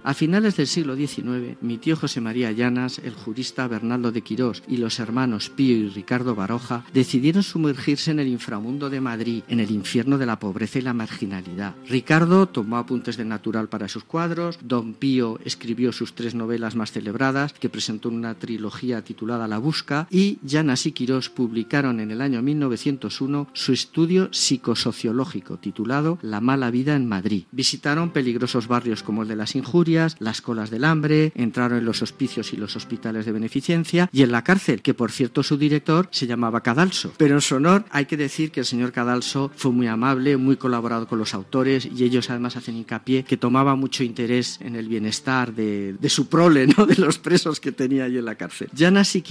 A 0.09 0.15
finales 0.15 0.57
del 0.57 0.67
siglo 0.67 0.97
XIX, 0.97 1.59
mi 1.61 1.77
tío 1.77 1.95
José 1.95 2.23
María 2.23 2.51
Llanas, 2.51 2.99
el 2.99 3.13
jurista 3.13 3.69
Bernardo 3.69 4.11
de 4.11 4.23
Quirós 4.23 4.63
y 4.67 4.79
los 4.79 5.01
hermanos 5.01 5.51
Pío 5.51 5.77
y 5.77 5.91
Ricardo 5.91 6.35
Baroja 6.35 6.83
decidieron 6.95 7.43
sumergirse 7.43 8.13
en 8.13 8.19
el 8.19 8.29
inframundo 8.29 8.89
de 8.89 9.03
Madrid, 9.03 9.43
en 9.49 9.61
el 9.61 9.71
infierno 9.71 10.17
de 10.17 10.25
la 10.25 10.39
pobreza 10.39 10.79
y 10.79 10.81
la 10.81 10.95
marginalidad. 10.95 11.75
Ricardo 11.87 12.49
tomó 12.49 12.79
apuntes 12.79 13.19
de 13.19 13.27
natural 13.27 13.69
para 13.69 13.87
sus 13.87 14.05
cuadros, 14.05 14.59
don 14.63 14.95
Pío 14.95 15.41
escribió 15.45 15.93
sus 15.93 16.15
tres 16.15 16.35
novelas 16.35 16.75
más 16.75 16.91
celebradas, 16.91 17.53
que 17.53 17.69
presentó 17.69 18.09
en 18.09 18.15
una 18.15 18.35
trilogía 18.35 19.05
titulada 19.05 19.47
La 19.47 19.59
Busca, 19.59 20.09
y 20.11 20.39
Llanas 20.43 20.87
y 20.87 20.93
Quirós 20.93 21.29
publicaron 21.29 22.01
en 22.01 22.13
el 22.13 22.23
año 22.23 22.41
1901 22.41 23.49
su 23.53 23.75
estudio 23.75 24.31
psicosociológico 24.33 25.59
titulado 25.59 26.19
La 26.23 26.41
mala 26.41 26.71
vida 26.71 26.97
en 26.97 27.07
Madrid. 27.07 27.45
Visitaron 27.53 28.09
peligrosos 28.09 28.69
barrios 28.69 29.03
como 29.03 29.21
el 29.21 29.29
de 29.29 29.37
las 29.37 29.55
Injurias, 29.55 29.98
las 30.19 30.43
colas 30.43 30.71
del 30.71 30.85
hambre, 30.85 31.33
entraron 31.35 31.79
en 31.79 31.85
los 31.85 32.03
hospicios 32.03 32.53
y 32.53 32.57
los 32.57 32.77
hospitales 32.77 33.27
de 33.27 33.33
beneficencia 33.33 34.09
y 34.13 34.23
en 34.23 34.33
la 34.33 34.45
cárcel, 34.45 34.83
que 34.83 34.95
por 34.95 35.11
cierto 35.11 35.43
su 35.43 35.57
director 35.57 36.09
se 36.11 36.27
llamaba 36.27 36.63
Cadalso. 36.63 37.13
Pero 37.17 37.35
en 37.35 37.41
su 37.41 37.57
honor 37.57 37.85
hay 37.91 38.07
que 38.07 38.17
decir 38.17 38.51
que 38.51 38.61
el 38.61 38.67
señor 38.67 38.93
Cadalso 38.93 39.51
fue 39.57 39.73
muy 39.73 39.87
amable, 39.87 40.37
muy 40.37 40.57
colaborado 40.57 41.07
con 41.07 41.19
los 41.19 41.35
autores 41.35 41.87
y 41.87 42.05
ellos 42.05 42.31
además 42.31 42.57
hacen 42.57 42.77
hincapié 42.77 43.25
que 43.25 43.37
tomaba 43.37 43.77
mucho 43.77 44.05
interés 44.05 44.59
en 44.61 44.77
el 44.77 44.89
bienestar 44.89 45.55
de, 45.55 45.97
su 46.09 46.29
prole, 46.29 46.67
¿no? 46.67 46.87
de 46.87 46.97
los 46.97 47.19
presos 47.19 47.61
que 47.61 47.73
tenía 47.73 48.05
allí 48.05 48.19
en 48.19 48.25
la 48.25 48.35
cárcel. 48.35 48.69
Llanas 48.75 49.15
y 49.15 49.23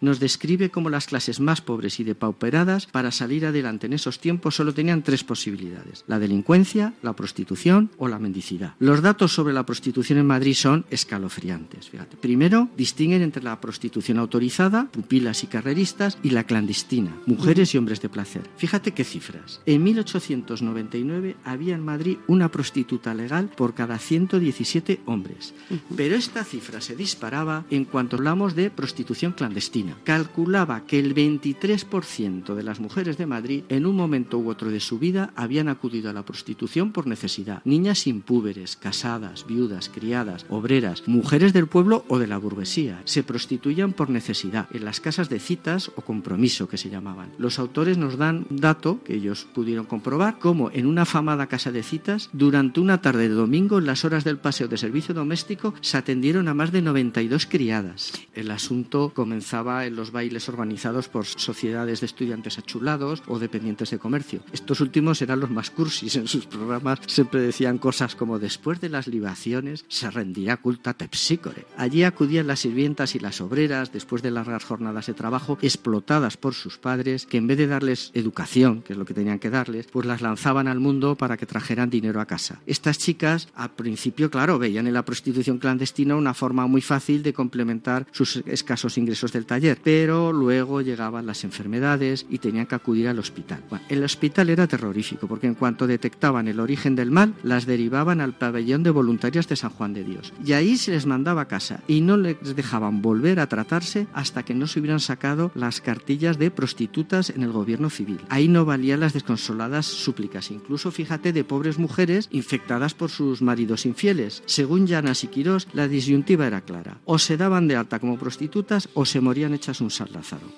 nos 0.00 0.20
describe 0.20 0.70
cómo 0.70 0.90
las 0.90 1.06
clases 1.06 1.40
más 1.40 1.60
pobres 1.60 2.00
y 2.00 2.04
depauperadas 2.04 2.86
para 2.86 3.10
salir 3.10 3.46
adelante 3.46 3.86
en 3.86 3.92
esos 3.92 4.18
tiempos 4.18 4.56
solo 4.56 4.74
tenían 4.74 5.02
tres 5.02 5.24
posibilidades, 5.24 6.04
la 6.06 6.18
delincuencia, 6.18 6.92
la 7.02 7.14
prostitución 7.14 7.90
o 7.96 8.08
la 8.08 8.18
mendicidad. 8.18 8.74
Los 8.78 9.00
datos 9.00 9.32
sobre 9.32 9.54
la 9.54 9.64
prostitución 9.64 10.13
en 10.18 10.26
Madrid 10.26 10.54
son 10.54 10.84
escalofriantes. 10.90 11.88
Fíjate. 11.88 12.16
Primero, 12.16 12.68
distinguen 12.76 13.22
entre 13.22 13.42
la 13.42 13.60
prostitución 13.60 14.18
autorizada, 14.18 14.88
pupilas 14.90 15.44
y 15.44 15.46
carreristas, 15.46 16.18
y 16.22 16.30
la 16.30 16.44
clandestina, 16.44 17.16
mujeres 17.26 17.74
y 17.74 17.78
hombres 17.78 18.00
de 18.00 18.08
placer. 18.08 18.42
Fíjate 18.56 18.92
qué 18.92 19.04
cifras. 19.04 19.60
En 19.66 19.82
1899 19.82 21.36
había 21.44 21.74
en 21.74 21.84
Madrid 21.84 22.18
una 22.26 22.50
prostituta 22.50 23.14
legal 23.14 23.50
por 23.56 23.74
cada 23.74 23.98
117 23.98 25.00
hombres. 25.06 25.54
Pero 25.96 26.16
esta 26.16 26.44
cifra 26.44 26.80
se 26.80 26.96
disparaba 26.96 27.64
en 27.70 27.84
cuanto 27.84 28.16
hablamos 28.16 28.54
de 28.54 28.70
prostitución 28.70 29.32
clandestina. 29.32 29.96
Calculaba 30.04 30.84
que 30.86 30.98
el 30.98 31.14
23% 31.14 32.54
de 32.54 32.62
las 32.62 32.80
mujeres 32.80 33.18
de 33.18 33.26
Madrid 33.26 33.64
en 33.68 33.86
un 33.86 33.96
momento 33.96 34.38
u 34.38 34.48
otro 34.50 34.70
de 34.70 34.80
su 34.80 34.98
vida 34.98 35.32
habían 35.36 35.68
acudido 35.68 36.10
a 36.10 36.12
la 36.12 36.24
prostitución 36.24 36.92
por 36.92 37.06
necesidad. 37.06 37.62
Niñas 37.64 38.06
impúberes, 38.06 38.76
casadas, 38.76 39.46
viudas, 39.46 39.88
criadas, 39.94 40.44
obreras, 40.48 41.04
mujeres 41.06 41.52
del 41.52 41.68
pueblo 41.68 42.04
o 42.08 42.18
de 42.18 42.26
la 42.26 42.38
burguesía. 42.38 43.00
Se 43.04 43.22
prostituían 43.22 43.92
por 43.92 44.10
necesidad 44.10 44.66
en 44.72 44.84
las 44.84 45.00
casas 45.00 45.28
de 45.28 45.38
citas 45.38 45.90
o 45.96 46.02
compromiso 46.02 46.68
que 46.68 46.76
se 46.76 46.90
llamaban. 46.90 47.30
Los 47.38 47.58
autores 47.58 47.96
nos 47.96 48.18
dan 48.18 48.46
un 48.50 48.56
dato 48.56 49.00
que 49.04 49.14
ellos 49.14 49.46
pudieron 49.54 49.86
comprobar, 49.86 50.38
como 50.38 50.70
en 50.72 50.86
una 50.86 51.02
afamada 51.02 51.46
casa 51.46 51.70
de 51.70 51.82
citas, 51.82 52.28
durante 52.32 52.80
una 52.80 53.00
tarde 53.00 53.28
de 53.28 53.34
domingo, 53.34 53.78
en 53.78 53.86
las 53.86 54.04
horas 54.04 54.24
del 54.24 54.38
paseo 54.38 54.68
de 54.68 54.76
servicio 54.76 55.14
doméstico, 55.14 55.74
se 55.80 55.96
atendieron 55.96 56.48
a 56.48 56.54
más 56.54 56.72
de 56.72 56.82
92 56.82 57.46
criadas. 57.46 58.12
El 58.34 58.50
asunto 58.50 59.12
comenzaba 59.14 59.86
en 59.86 59.96
los 59.96 60.10
bailes 60.10 60.48
organizados 60.48 61.08
por 61.08 61.26
sociedades 61.26 62.00
de 62.00 62.06
estudiantes 62.06 62.58
achulados 62.58 63.22
o 63.26 63.38
dependientes 63.38 63.90
de 63.90 63.98
comercio. 63.98 64.40
Estos 64.52 64.80
últimos 64.80 65.22
eran 65.22 65.40
los 65.40 65.50
más 65.50 65.70
cursis 65.70 66.16
en 66.16 66.26
sus 66.26 66.46
programas, 66.46 66.98
siempre 67.06 67.40
decían 67.40 67.78
cosas 67.78 68.16
como 68.16 68.38
después 68.38 68.80
de 68.80 68.88
las 68.88 69.06
libaciones 69.06 69.83
se 69.88 70.10
rendirá 70.10 70.56
culta 70.56 70.94
Tepsícore. 70.94 71.66
Allí 71.76 72.04
acudían 72.04 72.46
las 72.46 72.60
sirvientas 72.60 73.14
y 73.14 73.18
las 73.18 73.40
obreras 73.40 73.92
después 73.92 74.22
de 74.22 74.30
largas 74.30 74.64
jornadas 74.64 75.06
de 75.06 75.14
trabajo 75.14 75.58
explotadas 75.62 76.36
por 76.36 76.54
sus 76.54 76.78
padres 76.78 77.26
que 77.26 77.38
en 77.38 77.46
vez 77.46 77.58
de 77.58 77.66
darles 77.66 78.10
educación, 78.14 78.82
que 78.82 78.92
es 78.92 78.98
lo 78.98 79.04
que 79.04 79.14
tenían 79.14 79.38
que 79.38 79.50
darles, 79.50 79.86
pues 79.86 80.06
las 80.06 80.22
lanzaban 80.22 80.68
al 80.68 80.80
mundo 80.80 81.16
para 81.16 81.36
que 81.36 81.46
trajeran 81.46 81.90
dinero 81.90 82.20
a 82.20 82.26
casa. 82.26 82.60
Estas 82.66 82.98
chicas 82.98 83.48
al 83.54 83.70
principio, 83.70 84.30
claro, 84.30 84.58
veían 84.58 84.86
en 84.86 84.94
la 84.94 85.04
prostitución 85.04 85.58
clandestina 85.58 86.16
una 86.16 86.34
forma 86.34 86.66
muy 86.66 86.80
fácil 86.80 87.22
de 87.22 87.32
complementar 87.32 88.06
sus 88.12 88.36
escasos 88.46 88.98
ingresos 88.98 89.32
del 89.32 89.46
taller, 89.46 89.78
pero 89.82 90.32
luego 90.32 90.80
llegaban 90.80 91.26
las 91.26 91.44
enfermedades 91.44 92.26
y 92.28 92.38
tenían 92.38 92.66
que 92.66 92.74
acudir 92.74 93.08
al 93.08 93.18
hospital. 93.18 93.62
el 93.88 94.04
hospital 94.04 94.50
era 94.50 94.66
terrorífico 94.66 95.26
porque 95.26 95.46
en 95.46 95.54
cuanto 95.54 95.86
detectaban 95.86 96.48
el 96.48 96.60
origen 96.60 96.96
del 96.96 97.10
mal, 97.10 97.34
las 97.42 97.66
derivaban 97.66 98.20
al 98.20 98.36
pabellón 98.36 98.82
de 98.82 98.90
voluntarias 98.90 99.48
de 99.48 99.56
San 99.56 99.70
Juan 99.74 99.92
de 99.92 100.04
Dios. 100.04 100.32
Y 100.44 100.52
ahí 100.52 100.76
se 100.76 100.92
les 100.92 101.04
mandaba 101.04 101.42
a 101.42 101.48
casa 101.48 101.82
y 101.86 102.00
no 102.00 102.16
les 102.16 102.56
dejaban 102.56 103.02
volver 103.02 103.40
a 103.40 103.48
tratarse 103.48 104.06
hasta 104.14 104.44
que 104.44 104.54
no 104.54 104.66
se 104.66 104.80
hubieran 104.80 105.00
sacado 105.00 105.50
las 105.54 105.80
cartillas 105.80 106.38
de 106.38 106.50
prostitutas 106.50 107.30
en 107.30 107.42
el 107.42 107.52
gobierno 107.52 107.90
civil. 107.90 108.20
Ahí 108.28 108.48
no 108.48 108.64
valían 108.64 109.00
las 109.00 109.12
desconsoladas 109.12 109.86
súplicas, 109.86 110.50
incluso 110.50 110.90
fíjate 110.90 111.32
de 111.32 111.44
pobres 111.44 111.78
mujeres 111.78 112.28
infectadas 112.30 112.94
por 112.94 113.10
sus 113.10 113.42
maridos 113.42 113.84
infieles. 113.84 114.42
Según 114.46 114.86
Llanas 114.86 115.24
y 115.24 115.28
Quirós, 115.28 115.68
la 115.72 115.88
disyuntiva 115.88 116.46
era 116.46 116.62
clara. 116.62 116.98
O 117.04 117.18
se 117.18 117.36
daban 117.36 117.68
de 117.68 117.76
alta 117.76 117.98
como 117.98 118.18
prostitutas 118.18 118.88
o 118.94 119.04
se 119.04 119.20
morían 119.20 119.54
hechas 119.54 119.80
un 119.80 119.90
San. 119.90 120.04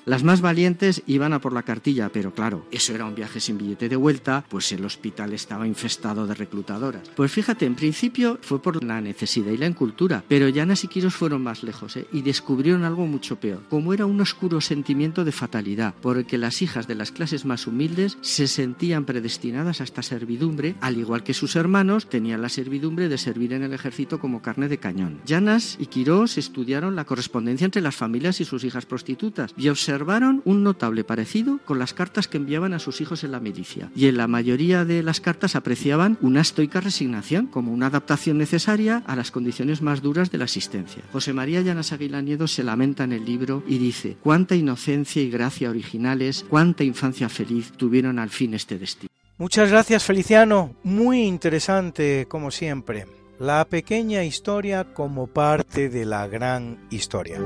Las 0.05 0.25
más 0.25 0.41
valientes 0.41 1.03
iban 1.07 1.33
a 1.33 1.41
por 1.41 1.53
la 1.53 1.63
cartilla, 1.63 2.11
pero 2.13 2.33
claro, 2.33 2.67
eso 2.71 2.95
era 2.95 3.05
un 3.05 3.15
viaje 3.15 3.41
sin 3.41 3.59
billete 3.59 3.89
de 3.89 3.97
vuelta, 3.97 4.45
pues 4.49 4.73
el 4.73 4.85
hospital 4.85 5.33
estaba 5.33 5.67
infestado 5.67 6.27
de 6.27 6.35
reclutadoras. 6.35 7.09
Pues 7.15 7.31
fíjate, 7.33 7.67
en 7.67 7.75
principio 7.75 8.39
fue 8.43 8.61
por 8.61 8.83
la 8.83 9.01
necesidad 9.07 9.53
y 9.53 9.57
la 9.57 9.67
incultura, 9.67 10.25
pero 10.29 10.49
Llanas 10.49 10.85
y 10.85 10.89
Quirós 10.89 11.15
fueron 11.15 11.43
más 11.43 11.63
lejos 11.63 11.97
¿eh? 11.97 12.07
y 12.13 12.23
descubrieron 12.23 12.85
algo 12.85 13.07
mucho 13.07 13.37
peor, 13.37 13.63
como 13.71 13.95
era 13.95 14.07
un 14.07 14.21
oscuro 14.21 14.61
sentimiento 14.61 15.25
de 15.25 15.33
fatalidad, 15.33 15.95
porque 16.03 16.39
las 16.39 16.63
hijas 16.63 16.87
de 16.87 16.95
las 16.95 17.13
clases 17.13 17.45
más 17.45 17.67
humildes 17.67 18.19
se 18.21 18.47
sentían 18.47 19.05
predestinadas 19.05 19.81
a 19.81 19.85
esta 19.85 20.03
servidumbre, 20.03 20.75
al 20.81 20.99
igual 20.99 21.23
que 21.23 21.35
sus 21.35 21.57
hermanos 21.57 22.09
tenían 22.09 22.43
la 22.43 22.49
servidumbre 22.49 23.09
de 23.09 23.19
servir 23.19 23.53
en 23.53 23.63
el 23.63 23.73
ejército 23.73 24.19
como 24.19 24.43
carne 24.43 24.69
de 24.69 24.79
cañón. 24.79 25.21
Llanas 25.25 25.77
y 25.81 25.87
Quirós 25.87 26.39
estudiaron 26.39 26.97
la 26.97 27.05
correspondencia 27.05 27.65
entre 27.65 27.83
las 27.83 27.97
familias 27.97 28.41
y 28.41 28.45
sus 28.45 28.65
hijas 28.65 28.87
prostitutas 28.87 29.53
y 29.57 29.69
observaron 29.69 30.43
un 30.45 30.63
notable 30.63 31.05
parecido 31.05 31.59
con 31.65 31.79
las 31.79 31.95
cartas 31.95 32.29
que 32.29 32.37
enviaban 32.37 32.75
a 32.75 32.79
sus 32.79 33.01
hijos 33.01 33.25
en 33.25 33.33
la 33.33 33.41
milicia. 33.41 33.91
Y 33.95 34.07
en 34.07 34.17
la 34.17 34.27
mayoría 34.27 34.85
de 34.85 35.03
las 35.03 35.21
cartas 35.21 35.57
apreciaban 35.57 36.19
una 36.21 36.41
estoica 36.41 36.81
resignación 36.81 37.47
como 37.47 37.73
una 37.73 37.87
adaptación 37.87 38.39
necesaria 38.39 38.96
a 39.07 39.17
las 39.17 39.31
condiciones 39.31 39.83
más 39.83 40.03
duras 40.03 40.31
de 40.31 40.39
la 40.39 40.45
existencia. 40.45 41.03
José 41.13 41.33
María 41.33 41.61
Llanas 41.61 41.93
Aguilaniedo 41.93 42.47
se 42.47 42.63
lamenta 42.63 43.05
en 43.05 43.13
el 43.13 43.25
libro 43.25 43.63
y 43.67 43.79
dice, 43.79 44.17
cuánta 44.23 44.55
inocencia 44.55 45.23
y 45.23 45.31
gracia 45.31 45.71
originales, 45.71 46.45
cuánta 46.49 46.85
infancia 46.85 47.29
feliz 47.29 47.73
tuvieron 47.73 48.19
al 48.19 48.31
fin 48.31 48.55
este 48.55 48.79
destino. 48.79 49.11
Muchas 49.39 49.71
gracias 49.71 50.05
Feliciano, 50.05 50.75
muy 50.83 51.23
interesante 51.23 52.27
como 52.29 52.51
siempre. 52.51 53.07
La 53.39 53.67
pequeña 53.67 54.25
historia 54.25 54.95
como 54.95 55.27
parte 55.27 55.91
de 55.91 56.07
la 56.07 56.27
gran 56.27 56.79
historia. 56.91 57.39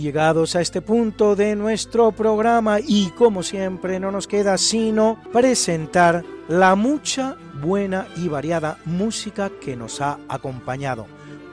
Llegados 0.00 0.56
a 0.56 0.62
este 0.62 0.80
punto 0.80 1.36
de 1.36 1.54
nuestro 1.54 2.10
programa 2.12 2.78
y 2.80 3.10
como 3.10 3.42
siempre 3.42 4.00
no 4.00 4.10
nos 4.10 4.26
queda 4.26 4.56
sino 4.56 5.18
presentar 5.30 6.24
la 6.48 6.74
mucha 6.74 7.36
buena 7.60 8.08
y 8.16 8.28
variada 8.28 8.78
música 8.86 9.50
que 9.60 9.76
nos 9.76 10.00
ha 10.00 10.18
acompañado. 10.26 11.06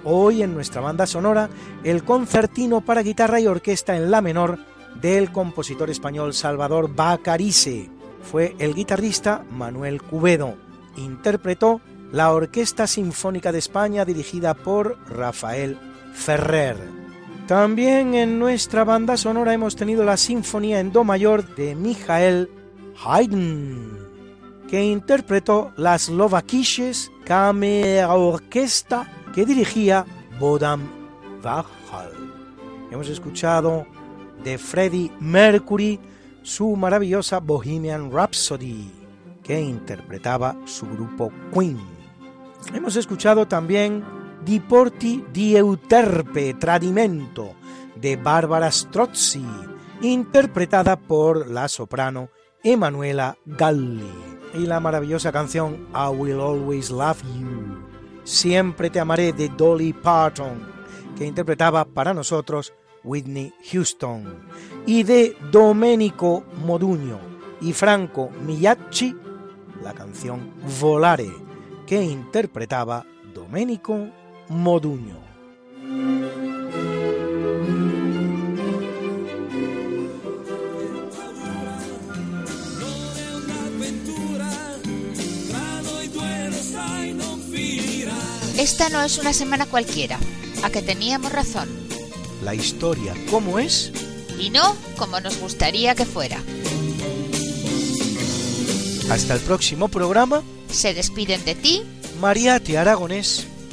Hoy 0.06 0.44
en 0.44 0.54
nuestra 0.54 0.80
banda 0.80 1.06
sonora, 1.06 1.50
el 1.84 2.06
concertino 2.06 2.80
para 2.80 3.04
guitarra 3.04 3.42
y 3.42 3.48
orquesta 3.48 3.98
en 3.98 4.10
la 4.10 4.22
menor 4.22 4.60
del 5.02 5.30
compositor 5.34 5.90
español 5.90 6.34
Salvador 6.34 6.96
Bacarice. 6.96 7.90
Fue 8.22 8.56
el 8.60 8.74
guitarrista 8.74 9.44
Manuel 9.52 10.02
Cubedo. 10.02 10.56
Interpretó 10.96 11.82
la 12.14 12.32
Orquesta 12.32 12.88
Sinfónica 12.88 13.52
de 13.52 13.60
España 13.60 14.06
dirigida 14.06 14.54
por 14.54 14.98
Rafael 15.10 15.78
Ferrer. 16.14 16.97
También 17.48 18.14
en 18.14 18.40
nuestra 18.40 18.84
banda 18.84 19.16
sonora 19.16 19.54
hemos 19.54 19.78
tenido 19.78 20.04
la 20.04 20.18
Sinfonía 20.18 20.82
en 20.82 20.92
Do 20.92 21.06
mayor 21.06 21.56
de 21.56 21.76
Michael 21.76 22.50
Haydn, 23.06 23.98
que 24.70 24.84
interpretó 24.84 25.72
las 25.78 26.04
Slovakisches 26.04 27.10
Orquesta 28.10 29.10
que 29.34 29.46
dirigía 29.46 30.06
Bodam 30.38 30.90
Vachal. 31.42 32.12
Hemos 32.92 33.08
escuchado 33.08 33.88
de 34.44 34.58
Freddie 34.58 35.14
Mercury 35.22 36.02
su 36.44 36.76
maravillosa 36.76 37.40
Bohemian 37.40 38.12
Rhapsody, 38.12 38.92
que 39.42 39.58
interpretaba 39.62 40.58
su 40.66 40.86
grupo 40.86 41.32
Queen. 41.54 41.80
Hemos 42.74 42.98
escuchado 42.98 43.48
también 43.48 44.17
Di 44.48 44.62
Porti 44.62 45.26
di 45.30 45.58
Euterpe 45.58 46.56
Tradimento 46.58 47.56
de 47.94 48.16
Barbara 48.16 48.72
Strozzi, 48.72 49.44
interpretada 50.00 50.96
por 50.96 51.52
la 51.52 51.68
soprano 51.68 52.30
Emanuela 52.64 53.38
Galli, 53.44 54.10
y 54.54 54.60
la 54.60 54.80
maravillosa 54.80 55.34
canción 55.34 55.90
I 55.94 56.16
Will 56.16 56.40
Always 56.40 56.92
Love 56.92 57.22
You 57.38 57.84
Siempre 58.24 58.90
te 58.90 59.02
amaré 59.02 59.34
de 59.34 59.50
Dolly 59.50 59.92
Parton, 59.92 60.66
que 61.18 61.26
interpretaba 61.26 61.84
para 61.84 62.14
nosotros 62.14 62.72
Whitney 63.04 63.54
Houston, 63.70 64.48
y 64.86 65.04
de 65.04 65.36
Domenico 65.52 66.46
Modugno 66.66 67.20
y 67.60 67.74
Franco 67.74 68.30
Migliacci, 68.46 69.14
la 69.84 69.92
canción 69.92 70.54
Volare, 70.80 71.34
que 71.86 72.02
interpretaba 72.02 73.06
Domenico 73.34 74.08
Modugno. 74.50 75.20
Esta 88.58 88.90
no 88.90 89.02
es 89.02 89.18
una 89.18 89.34
semana 89.34 89.66
cualquiera, 89.66 90.18
a 90.64 90.70
que 90.70 90.82
teníamos 90.82 91.32
razón. 91.32 91.70
La 92.44 92.56
historia, 92.56 93.14
¿cómo 93.30 93.60
es? 93.60 93.92
Y 94.40 94.50
no 94.50 94.76
como 94.98 95.20
nos 95.20 95.40
gustaría 95.40 95.96
que 95.96 96.06
fuera. 96.06 96.42
Hasta 99.10 99.34
el 99.34 99.40
próximo 99.42 99.88
programa. 99.88 100.44
Se 100.72 100.94
despiden 100.94 101.44
de 101.46 101.56
ti 101.56 101.84
Mariate 102.20 102.78
Aragonés 102.78 103.48